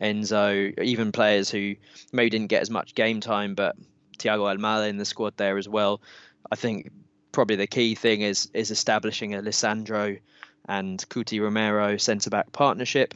[0.00, 1.74] Enzo, even players who
[2.12, 3.76] maybe didn't get as much game time, but
[4.18, 6.00] Thiago Almada in the squad there as well.
[6.50, 6.90] I think
[7.32, 10.20] probably the key thing is is establishing a Lisandro
[10.68, 13.14] and Cuti Romero centre back partnership.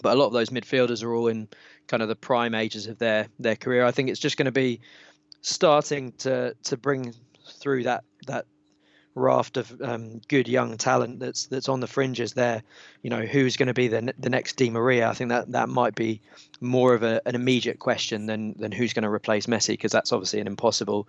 [0.00, 1.48] But a lot of those midfielders are all in
[1.86, 3.84] kind of the prime ages of their their career.
[3.84, 4.80] I think it's just going to be
[5.42, 7.14] starting to to bring
[7.62, 8.46] through that that
[9.14, 12.62] raft of um, good young talent that's that's on the fringes there.
[13.02, 15.08] You know, who's going to be the the next Di Maria?
[15.08, 16.20] I think that that might be
[16.60, 20.12] more of a, an immediate question than than who's going to replace Messi because that's
[20.12, 21.08] obviously an impossible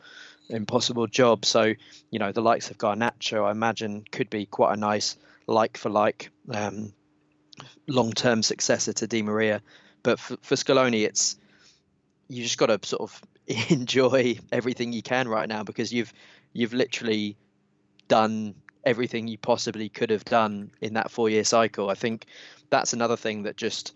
[0.49, 1.45] impossible job.
[1.45, 1.74] So
[2.12, 5.89] you know, the likes of Garnacho, I imagine, could be quite a nice like for
[5.89, 6.93] like um,
[7.88, 9.62] long term successor to Di Maria.
[10.04, 11.38] But for, for Scaloni, it's
[12.28, 13.22] you just got to sort of
[13.70, 16.14] enjoy everything you can right now because you've
[16.54, 17.38] you've literally
[18.08, 21.89] done everything you possibly could have done in that four year cycle.
[21.89, 22.26] I think
[22.70, 23.93] that's another thing that just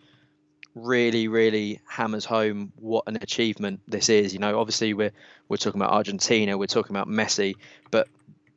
[0.76, 4.34] really, really hammers home what an achievement this is.
[4.34, 5.12] You know, obviously we're
[5.49, 7.55] we're talking about Argentina, we're talking about Messi,
[7.91, 8.08] but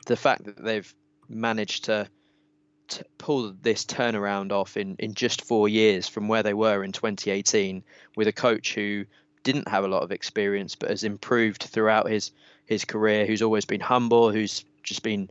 [0.06, 0.94] the fact that they've
[1.28, 2.08] managed to,
[2.88, 6.92] to pull this turnaround off in, in just four years from where they were in
[6.92, 7.84] 2018
[8.16, 9.04] with a coach who
[9.42, 12.32] didn't have a lot of experience but has improved throughout his
[12.70, 15.28] his career, who's always been humble, who's just been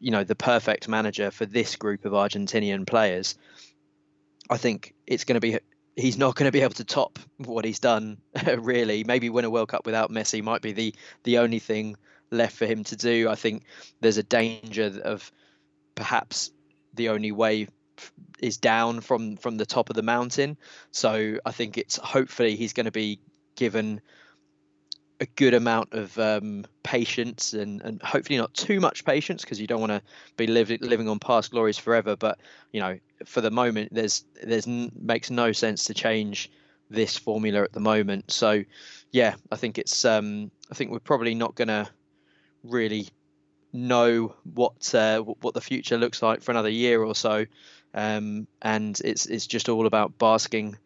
[0.00, 3.36] you know the perfect manager for this group of Argentinian players.
[4.50, 5.58] I think it's going to be
[5.96, 8.16] he's not going to be able to top what he's done
[8.58, 9.04] really.
[9.04, 10.94] Maybe win a World Cup without Messi might be the
[11.24, 11.96] the only thing
[12.30, 13.28] left for him to do.
[13.28, 13.64] I think
[14.00, 15.30] there's a danger of
[15.94, 16.50] perhaps
[16.94, 17.68] the only way
[18.40, 20.56] is down from from the top of the mountain.
[20.90, 23.20] So I think it's hopefully he's going to be
[23.56, 24.00] given
[25.20, 29.66] a good amount of um, patience and, and hopefully not too much patience because you
[29.66, 30.02] don't want to
[30.36, 32.16] be living living on past glories forever.
[32.16, 32.38] But
[32.72, 36.50] you know, for the moment, there's there's makes no sense to change
[36.90, 38.30] this formula at the moment.
[38.30, 38.64] So
[39.10, 41.88] yeah, I think it's um, I think we're probably not going to
[42.62, 43.08] really
[43.72, 47.46] know what uh, what the future looks like for another year or so,
[47.94, 50.76] um, and it's it's just all about basking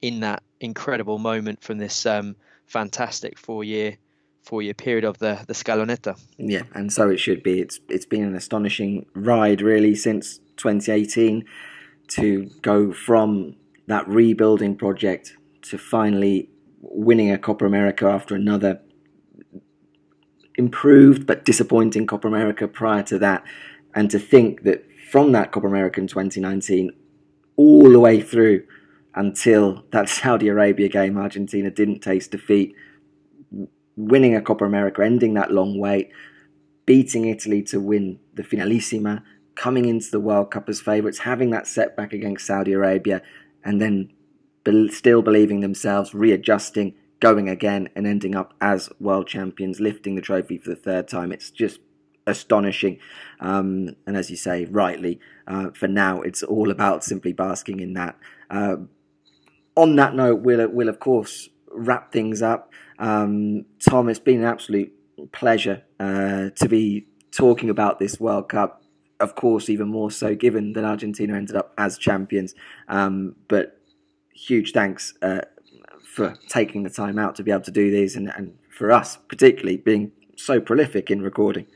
[0.00, 2.36] in that incredible moment from this um,
[2.70, 3.96] fantastic four year
[4.42, 6.18] four year period of the the Scaloneta.
[6.38, 7.60] Yeah, and so it should be.
[7.60, 11.44] It's it's been an astonishing ride really since 2018
[12.08, 13.56] to go from
[13.86, 16.48] that rebuilding project to finally
[16.80, 18.80] winning a Copa America after another
[20.56, 23.44] improved but disappointing Copa America prior to that,
[23.94, 26.92] and to think that from that Copa America in 2019
[27.56, 28.62] all the way through
[29.14, 32.74] until that Saudi Arabia game, Argentina didn't taste defeat,
[33.96, 36.10] winning a Copa America, ending that long wait,
[36.86, 39.22] beating Italy to win the Finalissima,
[39.54, 43.22] coming into the World Cup as favourites, having that setback against Saudi Arabia,
[43.64, 44.10] and then
[44.90, 50.56] still believing themselves, readjusting, going again, and ending up as world champions, lifting the trophy
[50.56, 51.32] for the third time.
[51.32, 51.80] It's just
[52.26, 52.98] astonishing.
[53.40, 57.94] Um, and as you say, rightly, uh, for now, it's all about simply basking in
[57.94, 58.18] that.
[58.48, 58.76] Uh,
[59.80, 62.70] on that note, we'll, we'll of course wrap things up.
[62.98, 64.92] Um, Tom, it's been an absolute
[65.32, 68.82] pleasure uh, to be talking about this World Cup.
[69.18, 72.54] Of course, even more so given that Argentina ended up as champions.
[72.88, 73.80] Um, but
[74.34, 75.42] huge thanks uh,
[76.02, 79.16] for taking the time out to be able to do these, and, and for us
[79.28, 81.66] particularly being so prolific in recording.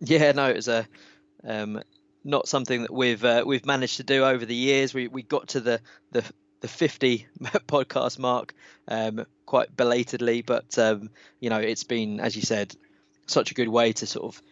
[0.00, 0.86] Yeah, no, it was a
[1.44, 1.80] um,
[2.24, 4.94] not something that we've uh, we've managed to do over the years.
[4.94, 5.80] We we got to the
[6.12, 6.24] the
[6.60, 7.26] the 50
[7.68, 8.54] podcast mark
[8.88, 12.74] um, quite belatedly, but um, you know it's been, as you said,
[13.26, 14.42] such a good way to sort of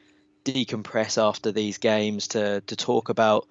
[0.44, 3.48] decompress after these games to to talk about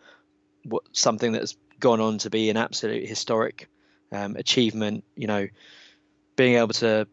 [0.63, 3.69] what something that's gone on to be an absolute historic
[4.11, 5.03] um, achievement.
[5.15, 5.47] You know,
[6.35, 7.07] being able to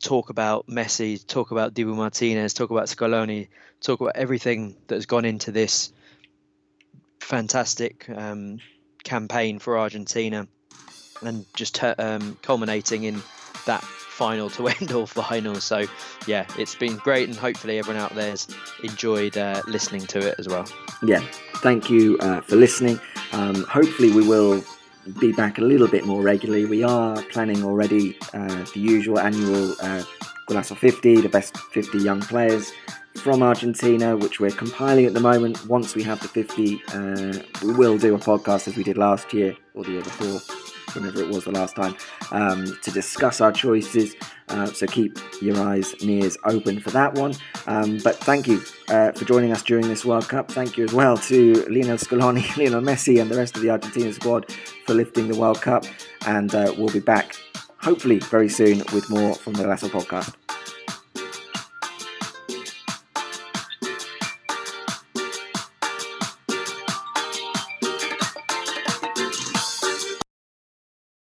[0.00, 3.48] talk about Messi, talk about Dibu Martinez, talk about Scaloni,
[3.80, 5.92] talk about everything that has gone into this
[7.20, 8.58] fantastic um,
[9.04, 10.46] campaign for Argentina,
[11.22, 13.22] and just um, culminating in
[13.66, 15.56] that final to end all final.
[15.56, 15.86] So
[16.26, 18.46] yeah, it's been great, and hopefully everyone out there's
[18.82, 20.66] enjoyed uh, listening to it as well.
[21.02, 21.20] Yeah,
[21.56, 23.00] thank you uh, for listening.
[23.32, 24.62] Um, hopefully we will
[25.18, 26.66] be back a little bit more regularly.
[26.66, 30.02] We are planning already uh, the usual annual uh,
[30.50, 32.72] Golazo 50, the best 50 young players
[33.14, 35.64] from Argentina, which we're compiling at the moment.
[35.66, 39.32] Once we have the 50, uh, we will do a podcast as we did last
[39.32, 40.40] year or the year before,
[40.94, 41.94] whenever it was the last time,
[42.32, 44.16] um, to discuss our choices.
[44.48, 47.32] Uh, so keep your eyes and ears open for that one.
[47.68, 50.50] Um, but thank you uh, for joining us during this World Cup.
[50.50, 54.12] Thank you as well to Lionel Scaloni, Lionel Messi, and the rest of the Argentina
[54.12, 54.50] squad
[54.84, 55.84] for lifting the World Cup.
[56.26, 57.36] And uh, we'll be back
[57.80, 60.34] hopefully very soon with more from the Golazo podcast.